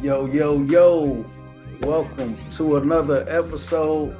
Yo, 0.00 0.26
yo, 0.26 0.62
yo. 0.62 1.24
Welcome 1.80 2.36
to 2.50 2.76
another 2.76 3.24
episode 3.28 4.14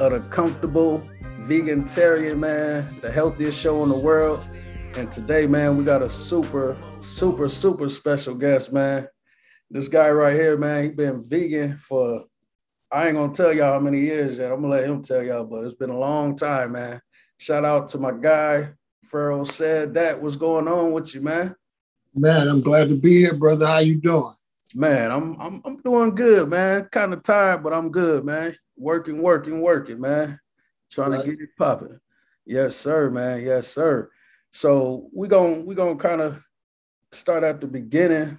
of 0.00 0.12
the 0.12 0.20
Comfortable 0.30 1.06
Vegantarian 1.42 2.38
Man, 2.38 2.88
the 3.02 3.12
healthiest 3.12 3.60
show 3.60 3.82
in 3.82 3.90
the 3.90 3.98
world. 3.98 4.42
And 4.96 5.12
today, 5.12 5.46
man, 5.46 5.76
we 5.76 5.84
got 5.84 6.00
a 6.00 6.08
super, 6.08 6.78
super, 7.00 7.50
super 7.50 7.90
special 7.90 8.36
guest, 8.36 8.72
man. 8.72 9.06
This 9.70 9.86
guy 9.86 10.08
right 10.08 10.32
here, 10.34 10.56
man, 10.56 10.84
he 10.84 10.88
been 10.88 11.22
vegan 11.22 11.76
for 11.76 12.24
I 12.90 13.08
ain't 13.08 13.16
gonna 13.16 13.34
tell 13.34 13.52
y'all 13.52 13.74
how 13.74 13.80
many 13.80 14.00
years 14.00 14.38
yet. 14.38 14.50
I'm 14.50 14.62
gonna 14.62 14.72
let 14.72 14.84
him 14.84 15.02
tell 15.02 15.22
y'all, 15.22 15.44
but 15.44 15.62
it's 15.64 15.74
been 15.74 15.90
a 15.90 15.98
long 15.98 16.36
time, 16.36 16.72
man. 16.72 17.02
Shout 17.36 17.66
out 17.66 17.90
to 17.90 17.98
my 17.98 18.12
guy, 18.12 18.70
Pharaoh 19.04 19.44
said 19.44 19.92
that. 19.92 20.22
What's 20.22 20.36
going 20.36 20.68
on 20.68 20.92
with 20.92 21.14
you, 21.14 21.20
man? 21.20 21.54
Man, 22.14 22.48
I'm 22.48 22.62
glad 22.62 22.88
to 22.88 22.94
be 22.94 23.18
here, 23.18 23.34
brother. 23.34 23.66
How 23.66 23.80
you 23.80 23.96
doing? 23.96 24.32
Man, 24.74 25.10
I'm 25.10 25.40
I'm 25.40 25.62
I'm 25.64 25.76
doing 25.78 26.14
good, 26.14 26.48
man. 26.48 26.88
Kind 26.92 27.14
of 27.14 27.22
tired, 27.22 27.62
but 27.62 27.72
I'm 27.72 27.90
good, 27.90 28.24
man. 28.24 28.54
Working, 28.76 29.22
working, 29.22 29.60
working, 29.60 30.00
man. 30.00 30.38
Trying 30.90 31.12
right. 31.12 31.24
to 31.24 31.30
get 31.30 31.40
it 31.40 31.50
popping. 31.58 31.98
Yes, 32.44 32.76
sir, 32.76 33.10
man. 33.10 33.42
Yes, 33.42 33.68
sir. 33.68 34.10
So 34.52 35.08
we're 35.12 35.28
gonna 35.28 35.60
we're 35.60 35.74
gonna 35.74 35.96
kind 35.96 36.20
of 36.20 36.40
start 37.12 37.44
at 37.44 37.60
the 37.60 37.66
beginning. 37.66 38.38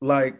Like, 0.00 0.38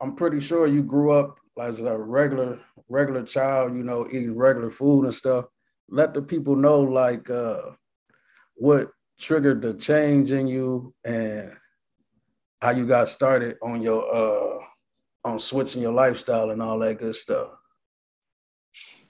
I'm 0.00 0.14
pretty 0.14 0.40
sure 0.40 0.66
you 0.66 0.82
grew 0.82 1.12
up 1.12 1.38
as 1.58 1.80
a 1.80 1.96
regular 1.96 2.60
regular 2.88 3.22
child, 3.22 3.74
you 3.74 3.84
know, 3.84 4.06
eating 4.08 4.36
regular 4.36 4.70
food 4.70 5.04
and 5.04 5.14
stuff. 5.14 5.46
Let 5.88 6.12
the 6.12 6.20
people 6.20 6.54
know 6.54 6.80
like 6.80 7.30
uh, 7.30 7.62
what 8.56 8.90
triggered 9.18 9.62
the 9.62 9.74
change 9.74 10.32
in 10.32 10.46
you 10.46 10.94
and 11.04 11.52
how 12.60 12.70
you 12.70 12.86
got 12.86 13.08
started 13.08 13.56
on 13.62 13.82
your 13.82 14.14
uh, 14.14 14.64
on 15.24 15.38
switching 15.38 15.82
your 15.82 15.92
lifestyle 15.92 16.50
and 16.50 16.62
all 16.62 16.78
that 16.78 16.98
good 16.98 17.16
stuff. 17.16 17.48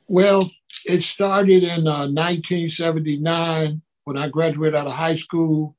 Well, 0.06 0.48
it 0.86 1.02
started 1.02 1.62
in 1.62 1.86
uh, 1.86 2.08
1979 2.08 3.82
when 4.04 4.16
I 4.16 4.28
graduated 4.28 4.74
out 4.74 4.86
of 4.86 4.92
high 4.92 5.16
school. 5.16 5.76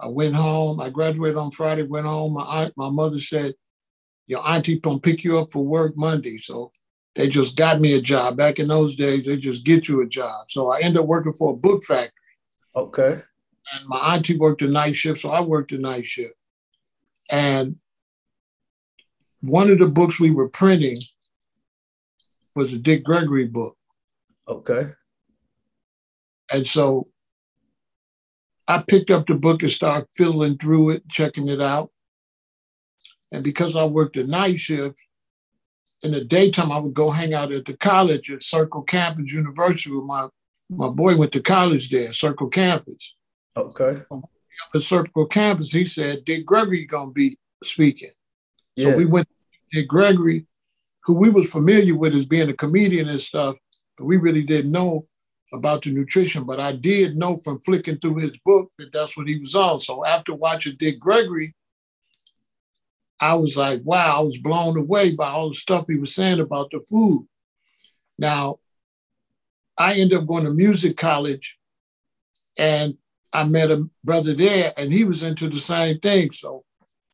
I 0.00 0.06
went 0.06 0.36
home. 0.36 0.80
I 0.80 0.90
graduated 0.90 1.36
on 1.36 1.50
Friday. 1.50 1.82
Went 1.82 2.06
home. 2.06 2.34
My 2.34 2.42
aunt, 2.42 2.74
my 2.76 2.88
mother 2.88 3.18
said, 3.18 3.54
your 4.26 4.46
auntie 4.48 4.78
gonna 4.78 5.00
pick 5.00 5.24
you 5.24 5.38
up 5.38 5.50
for 5.50 5.64
work 5.64 5.94
Monday. 5.96 6.38
So 6.38 6.70
they 7.16 7.28
just 7.28 7.56
got 7.56 7.80
me 7.80 7.94
a 7.94 8.00
job. 8.00 8.36
Back 8.36 8.60
in 8.60 8.68
those 8.68 8.94
days, 8.94 9.26
they 9.26 9.36
just 9.36 9.64
get 9.64 9.88
you 9.88 10.02
a 10.02 10.06
job. 10.06 10.46
So 10.50 10.70
I 10.70 10.78
ended 10.80 11.00
up 11.00 11.06
working 11.06 11.32
for 11.32 11.52
a 11.52 11.56
book 11.56 11.84
factory. 11.84 12.12
Okay. 12.76 13.22
And 13.74 13.88
my 13.88 14.14
auntie 14.14 14.38
worked 14.38 14.62
a 14.62 14.68
night 14.68 14.94
shift, 14.94 15.20
so 15.20 15.30
I 15.30 15.40
worked 15.40 15.72
a 15.72 15.78
night 15.78 16.06
shift. 16.06 16.34
And 17.30 17.76
one 19.40 19.70
of 19.70 19.78
the 19.78 19.86
books 19.86 20.18
we 20.18 20.30
were 20.30 20.48
printing 20.48 20.96
was 22.54 22.72
a 22.72 22.78
Dick 22.78 23.04
Gregory 23.04 23.46
book. 23.46 23.76
Okay. 24.48 24.90
And 26.52 26.66
so 26.66 27.08
I 28.66 28.82
picked 28.86 29.10
up 29.10 29.26
the 29.26 29.34
book 29.34 29.62
and 29.62 29.70
started 29.70 30.08
fiddling 30.16 30.58
through 30.58 30.90
it, 30.90 31.08
checking 31.08 31.48
it 31.48 31.60
out. 31.60 31.90
And 33.32 33.44
because 33.44 33.76
I 33.76 33.84
worked 33.84 34.16
a 34.16 34.24
night 34.24 34.58
shift, 34.58 34.98
in 36.02 36.12
the 36.12 36.24
daytime 36.24 36.72
I 36.72 36.78
would 36.78 36.94
go 36.94 37.10
hang 37.10 37.34
out 37.34 37.52
at 37.52 37.64
the 37.64 37.76
college 37.76 38.30
at 38.30 38.42
Circle 38.42 38.82
Campus 38.82 39.32
University 39.32 39.90
with 39.90 40.04
my 40.04 40.28
my 40.70 40.88
boy 40.88 41.16
went 41.16 41.32
to 41.32 41.40
college 41.40 41.88
there, 41.88 42.12
Circle 42.12 42.48
Campus. 42.48 43.14
Okay. 43.56 44.02
At 44.74 44.82
Circle 44.82 45.26
Campus, 45.26 45.72
he 45.72 45.86
said 45.86 46.24
Dick 46.24 46.44
Gregory 46.44 46.84
gonna 46.84 47.12
be 47.12 47.38
speaking. 47.62 48.10
Yeah. 48.76 48.90
So 48.90 48.96
we 48.96 49.04
went 49.04 49.28
to 49.28 49.80
Dick 49.80 49.88
Gregory, 49.88 50.46
who 51.04 51.14
we 51.14 51.30
was 51.30 51.50
familiar 51.50 51.96
with 51.96 52.14
as 52.14 52.26
being 52.26 52.50
a 52.50 52.54
comedian 52.54 53.08
and 53.08 53.20
stuff, 53.20 53.56
but 53.96 54.04
we 54.04 54.16
really 54.16 54.42
didn't 54.42 54.72
know 54.72 55.06
about 55.52 55.82
the 55.82 55.90
nutrition. 55.90 56.44
But 56.44 56.60
I 56.60 56.72
did 56.72 57.16
know 57.16 57.38
from 57.38 57.60
flicking 57.60 57.98
through 57.98 58.16
his 58.16 58.36
book 58.44 58.70
that 58.78 58.92
that's 58.92 59.16
what 59.16 59.28
he 59.28 59.38
was 59.38 59.54
on. 59.54 59.80
So 59.80 60.04
after 60.04 60.34
watching 60.34 60.76
Dick 60.78 61.00
Gregory, 61.00 61.54
I 63.20 63.34
was 63.34 63.56
like, 63.56 63.80
wow, 63.84 64.18
I 64.18 64.20
was 64.20 64.38
blown 64.38 64.76
away 64.76 65.14
by 65.14 65.28
all 65.28 65.48
the 65.48 65.54
stuff 65.54 65.86
he 65.88 65.96
was 65.96 66.14
saying 66.14 66.40
about 66.40 66.70
the 66.70 66.80
food. 66.88 67.26
Now, 68.18 68.58
I 69.76 69.94
ended 69.94 70.18
up 70.18 70.26
going 70.26 70.44
to 70.44 70.50
music 70.50 70.96
college 70.96 71.56
and 72.58 72.96
I 73.32 73.44
met 73.44 73.70
a 73.70 73.88
brother 74.04 74.34
there 74.34 74.72
and 74.76 74.92
he 74.92 75.04
was 75.04 75.22
into 75.22 75.48
the 75.48 75.58
same 75.58 75.98
thing. 76.00 76.32
So, 76.32 76.64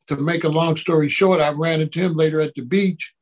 to 0.06 0.16
make 0.16 0.44
a 0.44 0.48
long 0.48 0.76
story 0.76 1.08
short, 1.08 1.41
I 1.41 1.50
ran 1.50 1.80
into 1.80 1.98
him 2.00 2.14
later 2.14 2.41
at 2.41 2.54
the 2.54 2.62
beach 2.62 3.14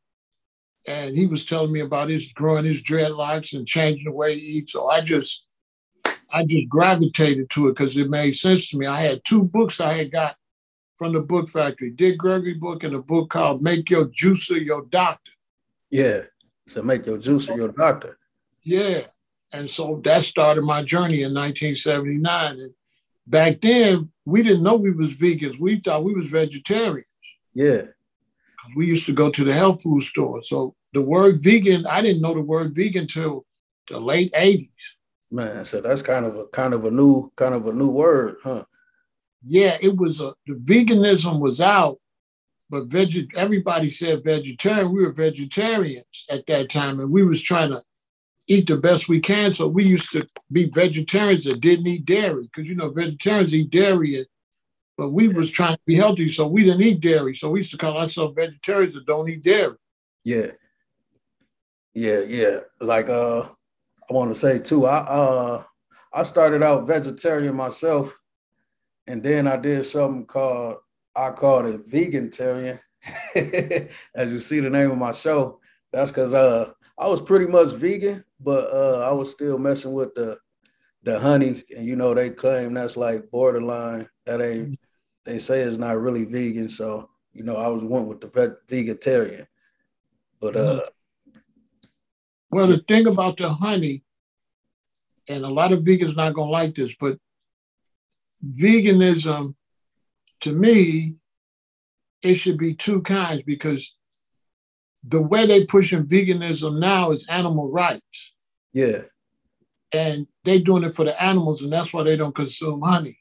and 0.88 1.16
he 1.16 1.26
was 1.26 1.44
telling 1.44 1.72
me 1.72 1.81
about 1.81 2.08
his 2.08 2.32
growing 2.32 2.64
his 2.64 2.82
dreadlocks 2.82 3.54
and 3.54 3.66
changing 3.66 4.04
the 4.04 4.12
way 4.12 4.34
he 4.34 4.58
eats. 4.58 4.72
So, 4.72 4.88
I 4.88 5.00
just, 5.00 5.44
I 6.31 6.44
just 6.44 6.69
gravitated 6.69 7.50
to 7.50 7.69
it 7.69 7.76
because 7.76 7.97
it 7.97 8.10
made 8.10 8.32
sense 8.32 8.70
to 8.70 8.78
me. 8.78 8.86
I 8.86 9.00
had 9.00 9.22
two 9.25 9.44
books 9.44 9.81
I 9.81 9.94
had 9.94 10.10
got 10.12 10.36
from 10.97 11.12
the 11.12 11.20
book 11.20 11.48
factory, 11.48 11.91
Dick 11.91 12.19
Gregory 12.19 12.54
book 12.54 12.84
and 12.84 12.94
a 12.94 13.02
book 13.02 13.31
called 13.31 13.62
Make 13.62 13.91
Your 13.91 14.06
Juicer 14.06 14.64
Your 14.64 14.84
Doctor. 14.86 15.32
Yeah. 15.91 16.22
So 16.66 16.82
make 16.82 17.06
your 17.06 17.19
juicer 17.19 17.56
your 17.56 17.69
doctor. 17.69 18.19
Yeah. 18.62 19.00
And 19.52 19.69
so 19.69 20.00
that 20.04 20.22
started 20.22 20.64
my 20.64 20.82
journey 20.82 21.22
in 21.22 21.34
1979. 21.34 22.58
And 22.58 22.75
back 23.27 23.60
then, 23.60 24.10
we 24.25 24.43
didn't 24.43 24.62
know 24.62 24.77
we 24.77 24.93
was 24.93 25.15
vegans. 25.15 25.59
We 25.59 25.81
thought 25.81 26.05
we 26.05 26.15
was 26.15 26.31
vegetarians. 26.31 27.12
Yeah. 27.55 27.83
We 28.77 28.87
used 28.87 29.06
to 29.06 29.12
go 29.12 29.31
to 29.31 29.44
the 29.44 29.53
health 29.53 29.83
food 29.83 30.03
store. 30.03 30.43
So 30.43 30.75
the 30.93 31.03
word 31.03 31.43
vegan, 31.43 31.87
I 31.87 32.00
didn't 32.03 32.22
know 32.22 32.34
the 32.34 32.41
word 32.41 32.75
vegan 32.75 33.06
till 33.06 33.44
the 33.88 34.00
late 34.00 34.32
80s. 34.32 34.71
Man, 35.31 35.65
so 35.65 35.81
that's 35.81 36.03
kind 36.03 36.27
of 36.27 36.37
a 36.37 36.44
kind 36.47 36.75
of 36.75 36.84
a 36.84 36.91
new 36.91 37.32
kind 37.37 37.55
of 37.55 37.66
a 37.66 37.72
new 37.72 37.88
word, 37.88 38.37
huh? 38.44 38.65
yeah, 39.47 39.77
it 39.81 39.97
was 39.97 40.21
a 40.21 40.34
the 40.47 40.55
veganism 40.55 41.41
was 41.41 41.61
out, 41.61 41.99
but 42.71 42.87
veg 42.87 43.32
everybody 43.37 43.91
said 43.91 44.25
vegetarian. 44.25 44.93
We 44.93 45.05
were 45.05 45.12
vegetarians 45.12 46.27
at 46.31 46.47
that 46.47 46.71
time, 46.71 47.00
and 47.00 47.11
we 47.11 47.22
was 47.22 47.43
trying 47.43 47.71
to 47.71 47.82
eat 48.48 48.66
the 48.66 48.76
best 48.76 49.08
we 49.08 49.20
can. 49.20 49.53
So 49.53 49.69
we 49.69 49.84
used 49.84 50.10
to 50.12 50.26
be 50.50 50.70
vegetarians 50.70 51.44
that 51.44 51.60
didn't 51.60 51.86
eat 51.86 52.04
dairy, 52.04 52.42
because 52.42 52.69
you 52.69 52.75
know 52.75 52.91
vegetarians 52.91 53.54
eat 53.54 53.70
dairy, 53.70 54.26
but 54.97 55.10
we 55.10 55.28
was 55.28 55.50
trying 55.50 55.75
to 55.75 55.80
be 55.86 55.94
healthy, 55.94 56.28
so 56.28 56.47
we 56.47 56.64
didn't 56.64 56.82
eat 56.82 57.00
dairy. 57.00 57.34
So 57.34 57.50
we 57.50 57.60
used 57.60 57.70
to 57.72 57.78
call 57.78 57.98
ourselves 57.98 58.34
vegetarians 58.36 58.94
that 58.94 59.06
don't 59.06 59.28
eat 59.28 59.42
dairy. 59.42 59.76
Yeah, 60.25 60.52
yeah, 61.94 62.20
yeah. 62.20 62.60
Like 62.81 63.08
uh, 63.08 63.42
I 64.10 64.12
want 64.12 64.32
to 64.32 64.38
say 64.38 64.58
too. 64.58 64.86
I 64.86 64.98
uh, 64.98 65.64
I 66.12 66.22
started 66.25 66.62
out 66.62 66.86
vegetarian 66.86 67.56
myself 67.56 68.19
and 69.06 69.22
then 69.22 69.47
I 69.47 69.56
did 69.56 69.84
something 69.84 70.26
called 70.26 70.76
I 71.14 71.31
called 71.31 71.66
it 71.66 71.88
Vegantarian. 71.88 72.81
As 74.14 74.32
you 74.32 74.41
see 74.41 74.60
the 74.60 74.70
name 74.70 74.91
of 74.91 74.98
my 74.98 75.12
show, 75.12 75.60
that's 75.92 76.10
because 76.10 76.34
uh 76.34 76.70
I 76.98 77.08
was 77.08 77.20
pretty 77.20 77.47
much 77.47 77.72
vegan, 77.72 78.25
but 78.42 78.72
uh 78.72 79.08
I 79.08 79.12
was 79.12 79.30
still 79.30 79.58
messing 79.58 79.92
with 79.92 80.14
the 80.14 80.38
the 81.03 81.19
honey, 81.19 81.64
and 81.76 81.86
you 81.86 81.97
know 81.97 82.14
they 82.14 82.30
claim 82.30 82.75
that's 82.75 82.97
like 82.97 83.30
borderline. 83.30 84.08
That 84.26 84.41
ain't 84.41 84.78
they 85.25 85.38
say 85.38 85.60
it's 85.62 85.76
not 85.76 86.00
really 86.00 86.25
vegan. 86.25 86.69
So 86.69 87.10
you 87.32 87.42
know 87.42 87.56
I 87.56 87.69
was 87.69 87.84
went 87.84 88.08
with 88.08 88.20
the 88.20 88.28
vet, 88.28 88.52
vegetarian, 88.69 89.47
but 90.41 90.56
uh. 90.56 90.81
Well, 92.50 92.66
the 92.66 92.84
thing 92.86 93.06
about 93.06 93.38
the 93.38 93.48
honey, 93.48 94.04
and 95.26 95.42
a 95.42 95.48
lot 95.48 95.72
of 95.72 95.84
vegans 95.84 96.14
not 96.14 96.34
gonna 96.34 96.50
like 96.50 96.75
this, 96.75 96.94
but 97.00 97.19
veganism, 98.44 99.54
to 100.41 100.52
me, 100.52 101.14
it 102.22 102.34
should 102.34 102.58
be 102.58 102.75
two 102.75 103.00
kinds 103.02 103.42
because 103.42 103.94
the 105.05 105.20
way 105.20 105.46
they 105.46 105.64
pushing 105.64 106.05
veganism 106.05 106.78
now 106.78 107.11
is 107.11 107.26
animal 107.28 107.70
rights. 107.70 108.31
Yeah. 108.72 109.02
And 109.92 110.26
they're 110.44 110.58
doing 110.58 110.84
it 110.84 110.94
for 110.94 111.04
the 111.04 111.22
animals, 111.22 111.62
and 111.62 111.72
that's 111.72 111.92
why 111.92 112.02
they 112.02 112.16
don't 112.16 112.34
consume 112.34 112.82
honey. 112.82 113.19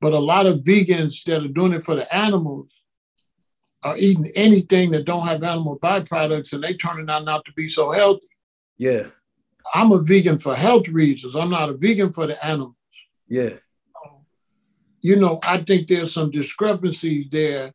But 0.00 0.12
a 0.12 0.18
lot 0.18 0.46
of 0.46 0.60
vegans 0.60 1.22
that 1.24 1.44
are 1.44 1.48
doing 1.48 1.72
it 1.72 1.84
for 1.84 1.94
the 1.94 2.12
animals 2.14 2.70
are 3.82 3.96
eating 3.96 4.32
anything 4.34 4.90
that 4.92 5.04
don't 5.04 5.26
have 5.26 5.42
animal 5.42 5.78
byproducts, 5.78 6.52
and 6.52 6.62
they 6.62 6.74
turning 6.74 7.10
out 7.10 7.24
not 7.24 7.44
to 7.44 7.52
be 7.52 7.68
so 7.68 7.92
healthy. 7.92 8.26
Yeah. 8.78 9.08
I'm 9.74 9.92
a 9.92 10.02
vegan 10.02 10.38
for 10.38 10.54
health 10.54 10.88
reasons. 10.88 11.36
I'm 11.36 11.50
not 11.50 11.68
a 11.68 11.74
vegan 11.74 12.12
for 12.12 12.26
the 12.26 12.44
animals. 12.44 12.76
Yeah 13.28 13.56
you 15.02 15.16
know, 15.16 15.40
I 15.42 15.58
think 15.58 15.88
there's 15.88 16.12
some 16.12 16.30
discrepancy 16.30 17.28
there 17.30 17.72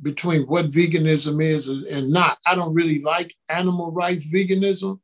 between 0.00 0.42
what 0.42 0.70
veganism 0.70 1.42
is 1.42 1.68
and 1.68 2.10
not. 2.10 2.38
I 2.46 2.54
don't 2.54 2.74
really 2.74 3.02
like 3.02 3.34
animal 3.48 3.90
rights 3.90 4.24
veganism 4.26 5.00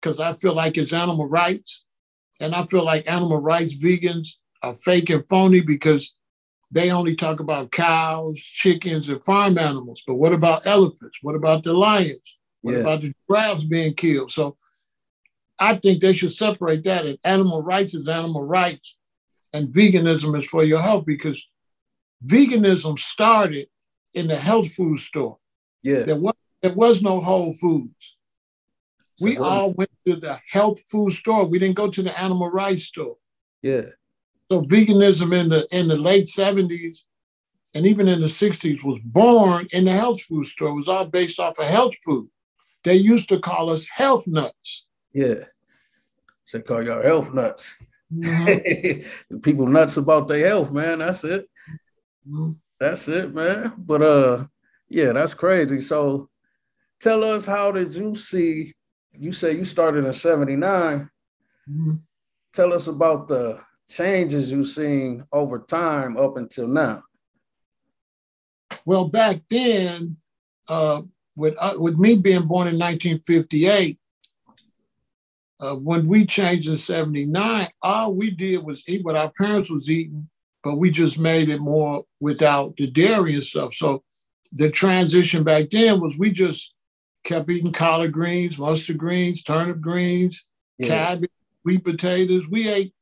because 0.00 0.20
I 0.20 0.34
feel 0.34 0.54
like 0.54 0.76
it's 0.76 0.92
animal 0.92 1.26
rights. 1.26 1.84
And 2.40 2.54
I 2.54 2.64
feel 2.66 2.84
like 2.84 3.10
animal 3.10 3.38
rights 3.38 3.74
vegans 3.76 4.28
are 4.62 4.76
fake 4.82 5.10
and 5.10 5.24
phony 5.28 5.60
because 5.60 6.14
they 6.70 6.90
only 6.90 7.16
talk 7.16 7.40
about 7.40 7.72
cows, 7.72 8.38
chickens, 8.38 9.08
and 9.08 9.22
farm 9.24 9.58
animals. 9.58 10.02
But 10.06 10.14
what 10.14 10.32
about 10.32 10.66
elephants? 10.66 11.18
What 11.22 11.34
about 11.34 11.64
the 11.64 11.74
lions? 11.74 12.38
What 12.62 12.72
yeah. 12.72 12.80
about 12.80 13.00
the 13.00 13.12
giraffes 13.28 13.64
being 13.64 13.94
killed? 13.94 14.30
So 14.30 14.56
I 15.58 15.76
think 15.76 16.00
they 16.00 16.12
should 16.12 16.32
separate 16.32 16.84
that. 16.84 17.06
And 17.06 17.18
animal 17.24 17.62
rights 17.62 17.94
is 17.94 18.08
animal 18.08 18.44
rights, 18.44 18.96
and 19.52 19.68
veganism 19.68 20.38
is 20.38 20.46
for 20.46 20.64
your 20.64 20.80
health 20.80 21.04
because 21.06 21.44
veganism 22.24 22.98
started 22.98 23.68
in 24.14 24.28
the 24.28 24.36
health 24.36 24.72
food 24.72 25.00
store. 25.00 25.38
Yeah. 25.82 26.02
There 26.02 26.16
was, 26.16 26.34
there 26.62 26.74
was 26.74 27.02
no 27.02 27.20
Whole 27.20 27.52
Foods. 27.54 28.16
So 29.20 29.26
we 29.26 29.36
all 29.36 29.72
went 29.72 29.90
to 30.06 30.16
the 30.16 30.38
health 30.50 30.80
food 30.88 31.12
store. 31.12 31.44
We 31.44 31.58
didn't 31.58 31.76
go 31.76 31.90
to 31.90 32.02
the 32.02 32.18
animal 32.18 32.50
rights 32.50 32.84
store. 32.84 33.16
Yeah. 33.60 33.82
So 34.50 34.62
veganism 34.62 35.36
in 35.36 35.50
the 35.50 35.68
in 35.72 35.88
the 35.88 35.96
late 35.96 36.24
70s 36.24 37.00
and 37.74 37.86
even 37.86 38.08
in 38.08 38.22
the 38.22 38.26
60s 38.26 38.82
was 38.82 38.98
born 39.04 39.66
in 39.72 39.84
the 39.84 39.92
health 39.92 40.22
food 40.22 40.46
store. 40.46 40.70
It 40.70 40.74
was 40.74 40.88
all 40.88 41.04
based 41.04 41.38
off 41.38 41.58
of 41.58 41.66
health 41.66 41.94
food. 42.02 42.30
They 42.82 42.94
used 42.94 43.28
to 43.28 43.38
call 43.38 43.68
us 43.68 43.86
health 43.86 44.26
nuts. 44.26 44.86
Yeah. 45.12 45.44
They 46.50 46.62
call 46.62 46.82
y'all 46.82 47.02
health 47.02 47.34
nuts. 47.34 47.74
Mm-hmm. 48.12 49.38
People 49.40 49.66
nuts 49.66 49.98
about 49.98 50.28
their 50.28 50.46
health, 50.48 50.72
man. 50.72 51.00
That's 51.00 51.24
it. 51.24 51.46
Mm-hmm. 52.26 52.52
That's 52.80 53.06
it, 53.08 53.34
man. 53.34 53.74
But 53.76 54.00
uh 54.00 54.44
yeah, 54.88 55.12
that's 55.12 55.34
crazy. 55.34 55.82
So 55.82 56.30
tell 57.00 57.22
us 57.22 57.44
how 57.44 57.70
did 57.70 57.94
you 57.94 58.14
see 58.14 58.72
you 59.20 59.32
say 59.32 59.54
you 59.54 59.66
started 59.66 60.06
in 60.06 60.12
79. 60.12 61.10
Mm-hmm. 61.70 61.94
Tell 62.54 62.72
us 62.72 62.86
about 62.86 63.28
the 63.28 63.60
changes 63.86 64.50
you've 64.50 64.66
seen 64.66 65.24
over 65.30 65.58
time 65.58 66.16
up 66.16 66.38
until 66.38 66.66
now? 66.66 67.02
Well, 68.86 69.08
back 69.08 69.42
then, 69.50 70.16
uh, 70.68 71.02
with 71.36 71.54
uh, 71.58 71.74
with 71.76 71.98
me 71.98 72.16
being 72.16 72.46
born 72.46 72.68
in 72.68 72.78
1958, 72.78 73.98
uh, 75.60 75.74
when 75.74 76.06
we 76.06 76.24
changed 76.24 76.68
in 76.68 76.76
79, 76.76 77.68
all 77.82 78.14
we 78.14 78.30
did 78.30 78.64
was 78.64 78.82
eat 78.88 79.04
what 79.04 79.16
our 79.16 79.30
parents 79.38 79.70
was 79.70 79.90
eating, 79.90 80.28
but 80.62 80.76
we 80.76 80.90
just 80.90 81.18
made 81.18 81.50
it 81.50 81.60
more 81.60 82.04
without 82.20 82.74
the 82.76 82.86
dairy 82.86 83.34
and 83.34 83.42
stuff. 83.42 83.74
So 83.74 84.02
the 84.52 84.70
transition 84.70 85.44
back 85.44 85.70
then 85.70 86.00
was 86.00 86.16
we 86.16 86.30
just 86.30 86.72
kept 87.24 87.50
eating 87.50 87.72
collard 87.72 88.12
greens, 88.12 88.58
mustard 88.58 88.98
greens, 88.98 89.42
turnip 89.42 89.80
greens, 89.80 90.46
yeah. 90.78 90.88
cabbage, 90.88 91.30
sweet 91.62 91.84
potatoes. 91.84 92.48
We 92.48 92.68
ate 92.68 92.94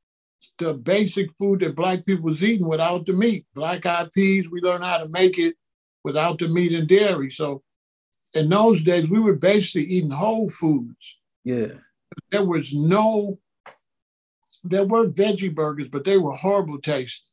the 0.58 0.74
basic 0.74 1.30
food 1.38 1.60
that 1.60 1.76
black 1.76 2.04
people 2.04 2.24
was 2.24 2.42
eating 2.42 2.66
without 2.66 3.06
the 3.06 3.12
meat. 3.12 3.46
Black 3.54 3.86
eyed 3.86 4.10
peas, 4.12 4.48
we 4.48 4.60
learned 4.60 4.84
how 4.84 4.98
to 4.98 5.08
make 5.08 5.38
it 5.38 5.54
without 6.04 6.38
the 6.38 6.48
meat 6.48 6.72
and 6.72 6.88
dairy. 6.88 7.30
So 7.30 7.62
in 8.34 8.48
those 8.48 8.82
days, 8.82 9.08
we 9.08 9.20
were 9.20 9.34
basically 9.34 9.84
eating 9.84 10.10
whole 10.10 10.50
foods. 10.50 11.16
Yeah. 11.44 11.74
There 12.30 12.44
was 12.44 12.74
no, 12.74 13.38
there 14.64 14.84
were 14.84 15.08
veggie 15.08 15.54
burgers, 15.54 15.88
but 15.88 16.04
they 16.04 16.18
were 16.18 16.34
horrible 16.34 16.80
tasting. 16.80 17.24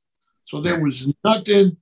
So 0.46 0.62
there 0.62 0.80
was 0.80 1.08
nothing, 1.24 1.78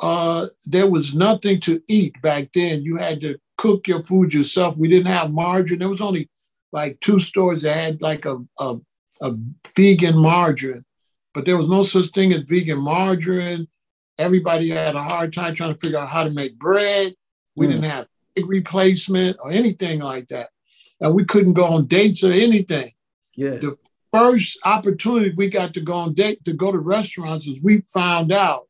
uh, 0.00 0.48
there 0.66 0.88
was 0.88 1.14
nothing 1.14 1.60
to 1.60 1.80
eat 1.88 2.20
back 2.20 2.50
then. 2.52 2.82
You 2.82 2.96
had 2.96 3.20
to 3.20 3.38
cook 3.56 3.86
your 3.86 4.02
food 4.02 4.34
yourself. 4.34 4.76
We 4.76 4.88
didn't 4.88 5.12
have 5.12 5.32
margarine. 5.32 5.78
There 5.78 5.88
was 5.88 6.00
only 6.00 6.28
like 6.72 6.98
two 7.00 7.18
stores 7.18 7.62
that 7.62 7.74
had 7.74 8.02
like 8.02 8.24
a, 8.24 8.38
a 8.58 8.76
a 9.20 9.34
vegan 9.76 10.16
margarine, 10.16 10.84
but 11.34 11.44
there 11.44 11.56
was 11.56 11.68
no 11.68 11.82
such 11.82 12.10
thing 12.12 12.32
as 12.32 12.40
vegan 12.40 12.78
margarine. 12.78 13.68
Everybody 14.18 14.70
had 14.70 14.94
a 14.94 15.02
hard 15.02 15.32
time 15.32 15.54
trying 15.54 15.74
to 15.74 15.78
figure 15.78 15.98
out 15.98 16.08
how 16.08 16.24
to 16.24 16.30
make 16.30 16.58
bread. 16.58 17.14
We 17.56 17.66
mm. 17.66 17.70
didn't 17.70 17.90
have 17.90 18.06
egg 18.36 18.48
replacement 18.48 19.36
or 19.42 19.50
anything 19.50 20.00
like 20.00 20.28
that. 20.28 20.48
And 21.00 21.14
we 21.14 21.24
couldn't 21.24 21.54
go 21.54 21.64
on 21.64 21.86
dates 21.86 22.24
or 22.24 22.32
anything. 22.32 22.90
Yeah. 23.36 23.56
The 23.56 23.76
first 24.12 24.58
opportunity 24.64 25.32
we 25.36 25.48
got 25.48 25.74
to 25.74 25.80
go 25.80 25.94
on 25.94 26.14
date 26.14 26.44
to 26.44 26.52
go 26.52 26.70
to 26.70 26.78
restaurants 26.78 27.46
is 27.46 27.58
we 27.62 27.82
found 27.92 28.32
out 28.32 28.68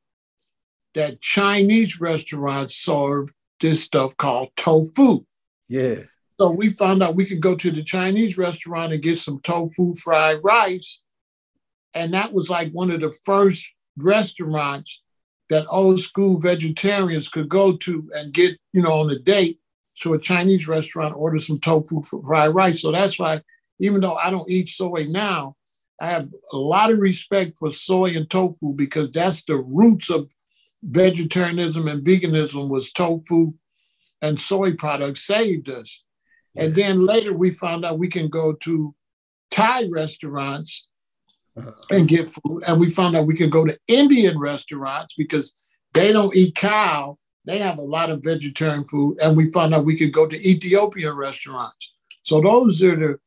that 0.95 1.21
Chinese 1.21 2.01
restaurants 2.01 2.77
serve 2.77 3.29
this 3.63 3.83
stuff 3.83 4.15
called 4.19 4.51
tofu. 4.57 5.25
Yeah. 5.71 6.01
So 6.39 6.51
we 6.51 6.71
found 6.71 7.03
out 7.03 7.17
we 7.17 7.25
could 7.25 7.41
go 7.41 7.55
to 7.55 7.71
the 7.71 7.83
Chinese 7.83 8.37
restaurant 8.37 8.93
and 8.93 9.03
get 9.03 9.19
some 9.19 9.41
tofu 9.41 9.95
fried 9.97 10.41
rice. 10.43 11.01
And 11.95 12.13
that 12.13 12.33
was 12.33 12.51
like 12.51 12.73
one 12.73 12.91
of 12.91 13.01
the 13.01 13.13
first 13.25 13.67
restaurants 13.97 15.01
that 15.49 15.67
old 15.69 16.01
school 16.01 16.39
vegetarians 16.39 17.29
could 17.29 17.49
go 17.49 17.77
to 17.77 18.11
and 18.15 18.33
get, 18.33 18.59
you 18.73 18.83
know, 18.83 19.01
on 19.01 19.11
a 19.11 19.19
date 19.19 19.61
to 20.01 20.15
a 20.15 20.19
Chinese 20.19 20.67
restaurant, 20.67 21.15
order 21.15 21.39
some 21.39 21.61
tofu 21.61 22.03
fried 22.03 22.55
rice. 22.55 22.83
So 22.83 22.91
that's 22.91 23.19
why, 23.19 23.41
even 23.79 24.01
though 24.01 24.15
I 24.15 24.31
don't 24.31 24.51
eat 24.51 24.69
soy 24.69 25.07
now, 25.09 25.57
I 26.01 26.11
have 26.11 26.29
a 26.53 26.57
lot 26.57 26.91
of 26.91 26.99
respect 26.99 27.59
for 27.59 27.71
soy 27.71 28.17
and 28.17 28.29
tofu 28.29 28.73
because 28.75 29.11
that's 29.13 29.43
the 29.45 29.57
roots 29.57 30.11
of 30.11 30.31
vegetarianism 30.83 31.89
and 31.89 32.05
veganism 32.05 32.69
was 32.69 32.93
tofu 32.93 33.53
and 34.21 34.41
soy 34.41 34.75
products 34.75 35.23
saved 35.23 35.69
us. 35.69 36.03
And 36.57 36.75
then 36.75 37.05
later 37.05 37.33
we 37.33 37.51
found 37.51 37.85
out 37.85 37.99
we 37.99 38.09
can 38.09 38.29
go 38.29 38.53
to 38.53 38.95
Thai 39.51 39.89
restaurants 39.91 40.87
uh-huh. 41.57 41.71
and 41.91 42.09
get 42.09 42.29
food. 42.29 42.65
And 42.67 42.81
we 42.81 42.91
found 42.91 43.17
out 43.17 43.27
we 43.27 43.37
can 43.37 43.51
go 43.51 43.65
to 43.65 43.79
Indian 43.89 44.39
restaurants 44.39 45.15
because 45.15 45.55
they 45.95 46.13
don't 46.13 46.35
eat 46.35 46.55
cow. 46.55 47.19
They 47.45 47.59
have 47.59 47.79
a 47.79 47.83
lot 47.83 48.11
of 48.11 48.23
vegetarian 48.23 48.85
food. 48.85 49.19
And 49.23 49.37
we 49.37 49.51
found 49.51 49.75
out 49.75 49.85
we 49.85 49.97
could 49.97 50.13
go 50.13 50.27
to 50.27 50.49
Ethiopian 50.49 51.17
restaurants. 51.17 51.93
So 52.23 52.41
those 52.41 52.83
are 52.83 52.97
the 52.97 53.19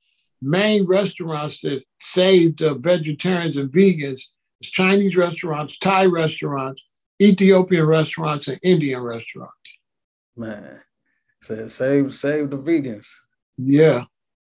main 0.41 0.85
restaurants 0.85 1.59
that 1.61 1.83
saved 1.99 2.61
uh, 2.61 2.75
vegetarians 2.75 3.57
and 3.57 3.71
vegans. 3.71 4.21
It's 4.61 4.69
Chinese 4.69 5.17
restaurants, 5.17 5.77
Thai 5.77 6.05
restaurants, 6.05 6.83
Ethiopian 7.21 7.85
restaurants, 7.85 8.47
and 8.47 8.59
Indian 8.63 9.01
restaurants. 9.01 9.53
Man, 10.35 10.81
Save, 11.41 11.71
save, 11.71 12.15
save 12.15 12.49
the 12.49 12.57
vegans. 12.57 13.07
Yeah. 13.57 14.03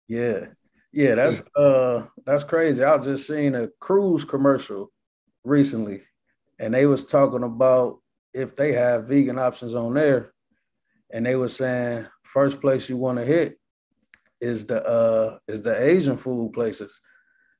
Yeah. 0.07 0.47
Yeah, 0.91 1.13
that's 1.15 1.43
uh 1.55 2.05
that's 2.25 2.43
crazy. 2.43 2.83
I 2.83 2.95
was 2.95 3.05
just 3.05 3.27
seeing 3.27 3.53
a 3.53 3.67
cruise 3.79 4.25
commercial 4.25 4.91
recently, 5.43 6.01
and 6.57 6.73
they 6.73 6.87
was 6.87 7.05
talking 7.05 7.43
about 7.43 7.99
if 8.33 8.55
they 8.55 8.71
have 8.71 9.05
vegan 9.05 9.37
options 9.37 9.75
on 9.75 9.93
there, 9.93 10.33
and 11.11 11.23
they 11.23 11.35
were 11.35 11.49
saying 11.49 12.07
first 12.23 12.61
place 12.61 12.89
you 12.89 12.97
want 12.97 13.19
to 13.19 13.25
hit 13.25 13.59
is 14.41 14.65
the 14.65 14.83
uh 14.83 15.37
is 15.47 15.61
the 15.61 15.79
Asian 15.79 16.17
food 16.17 16.53
places. 16.53 16.99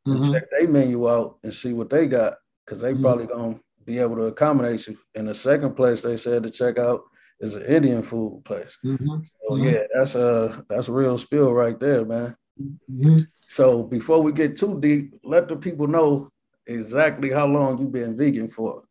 Mm-hmm. 0.07 0.31
Check 0.33 0.45
their 0.49 0.67
menu 0.67 1.07
out 1.07 1.37
and 1.43 1.53
see 1.53 1.73
what 1.73 1.91
they 1.91 2.07
got, 2.07 2.37
because 2.65 2.79
they 2.81 2.93
mm-hmm. 2.93 3.03
probably 3.03 3.27
gonna 3.27 3.59
be 3.87 3.99
able 3.99 4.17
to 4.17 4.23
accommodate 4.23 4.85
you. 4.85 4.97
In 5.15 5.25
the 5.25 5.33
second 5.33 5.73
place, 5.73 6.01
they 6.01 6.17
said 6.17 6.43
to 6.43 6.51
check 6.51 6.77
out 6.77 7.03
is 7.39 7.55
an 7.55 7.65
Indian 7.65 8.03
food 8.03 8.43
place. 8.45 8.77
Mm-hmm. 8.85 9.05
So 9.47 9.55
mm-hmm. 9.55 9.63
yeah, 9.63 9.83
that's 9.95 10.15
a 10.15 10.63
that's 10.69 10.89
a 10.89 10.91
real 10.91 11.17
spill 11.17 11.53
right 11.53 11.79
there, 11.79 12.05
man. 12.05 12.35
Mm-hmm. 12.61 13.19
So 13.47 13.83
before 13.83 14.21
we 14.21 14.33
get 14.33 14.57
too 14.57 14.79
deep, 14.79 15.19
let 15.23 15.47
the 15.47 15.55
people 15.55 15.87
know 15.87 16.29
exactly 16.65 17.31
how 17.31 17.47
long 17.47 17.79
you've 17.79 17.93
been 17.93 18.17
vegan 18.17 18.49
for. 18.49 18.83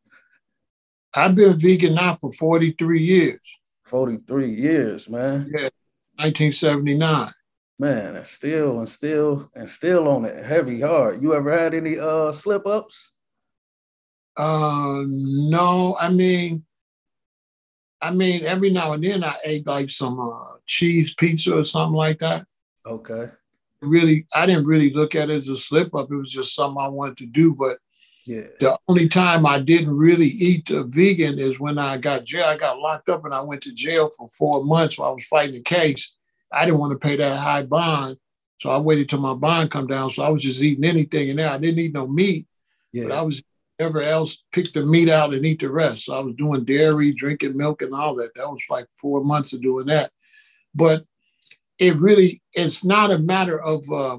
I've 1.14 1.34
been 1.34 1.58
vegan 1.58 1.94
now 1.94 2.16
for 2.20 2.32
43 2.32 3.00
years. 3.00 3.58
43 3.84 4.50
years, 4.50 5.08
man. 5.08 5.50
Yeah, 5.50 5.68
1979. 6.16 7.28
Man, 7.78 8.16
and 8.16 8.26
still 8.26 8.78
and 8.78 8.88
still 8.88 9.50
and 9.54 9.68
still 9.68 10.08
on 10.08 10.24
it 10.24 10.42
heavy 10.42 10.80
hard. 10.80 11.22
You 11.22 11.34
ever 11.34 11.52
had 11.52 11.74
any 11.74 11.98
uh 11.98 12.32
slip 12.32 12.66
ups? 12.66 13.12
Uh 14.36 15.02
no, 15.06 15.96
I 15.98 16.10
mean 16.10 16.66
I 18.00 18.10
mean, 18.10 18.44
every 18.44 18.70
now 18.70 18.92
and 18.92 19.02
then 19.02 19.24
I 19.24 19.36
ate 19.44 19.66
like 19.66 19.90
some 19.90 20.20
uh, 20.20 20.56
cheese 20.66 21.14
pizza 21.14 21.56
or 21.56 21.64
something 21.64 21.96
like 21.96 22.18
that. 22.20 22.46
Okay. 22.84 23.30
Really, 23.80 24.26
I 24.34 24.46
didn't 24.46 24.66
really 24.66 24.90
look 24.90 25.14
at 25.14 25.30
it 25.30 25.36
as 25.36 25.48
a 25.48 25.56
slip 25.56 25.94
up. 25.94 26.10
It 26.10 26.16
was 26.16 26.30
just 26.30 26.54
something 26.54 26.80
I 26.80 26.88
wanted 26.88 27.16
to 27.18 27.26
do. 27.26 27.54
But 27.54 27.78
yeah. 28.26 28.46
the 28.60 28.78
only 28.88 29.08
time 29.08 29.46
I 29.46 29.60
didn't 29.60 29.96
really 29.96 30.26
eat 30.26 30.70
a 30.70 30.84
vegan 30.84 31.38
is 31.38 31.58
when 31.58 31.78
I 31.78 31.96
got 31.96 32.24
jail. 32.24 32.44
I 32.44 32.56
got 32.56 32.78
locked 32.78 33.08
up 33.08 33.24
and 33.24 33.34
I 33.34 33.40
went 33.40 33.62
to 33.62 33.72
jail 33.72 34.10
for 34.16 34.28
four 34.28 34.64
months 34.64 34.98
while 34.98 35.10
I 35.10 35.14
was 35.14 35.26
fighting 35.26 35.54
the 35.56 35.62
case. 35.62 36.12
I 36.52 36.64
didn't 36.64 36.80
want 36.80 36.92
to 36.92 36.98
pay 36.98 37.16
that 37.16 37.38
high 37.38 37.62
bond. 37.62 38.16
So 38.60 38.70
I 38.70 38.78
waited 38.78 39.08
till 39.08 39.20
my 39.20 39.34
bond 39.34 39.70
come 39.70 39.86
down. 39.86 40.10
So 40.10 40.22
I 40.22 40.28
was 40.28 40.42
just 40.42 40.62
eating 40.62 40.84
anything 40.84 41.28
in 41.28 41.36
there. 41.36 41.50
I 41.50 41.58
didn't 41.58 41.78
eat 41.78 41.92
no 41.92 42.06
meat, 42.06 42.46
yeah. 42.92 43.04
but 43.04 43.12
I 43.12 43.22
was 43.22 43.42
ever 43.78 44.00
else 44.00 44.38
pick 44.52 44.72
the 44.72 44.84
meat 44.84 45.08
out 45.08 45.34
and 45.34 45.44
eat 45.44 45.60
the 45.60 45.70
rest. 45.70 46.04
So 46.04 46.14
I 46.14 46.20
was 46.20 46.34
doing 46.36 46.64
dairy, 46.64 47.12
drinking 47.12 47.56
milk, 47.56 47.82
and 47.82 47.94
all 47.94 48.14
that. 48.16 48.34
That 48.34 48.48
was 48.50 48.62
like 48.70 48.86
four 48.98 49.22
months 49.22 49.52
of 49.52 49.62
doing 49.62 49.86
that. 49.86 50.10
But 50.74 51.04
it 51.78 51.96
really, 51.96 52.42
it's 52.54 52.84
not 52.84 53.10
a 53.10 53.18
matter 53.18 53.60
of 53.60 53.90
uh, 53.90 54.18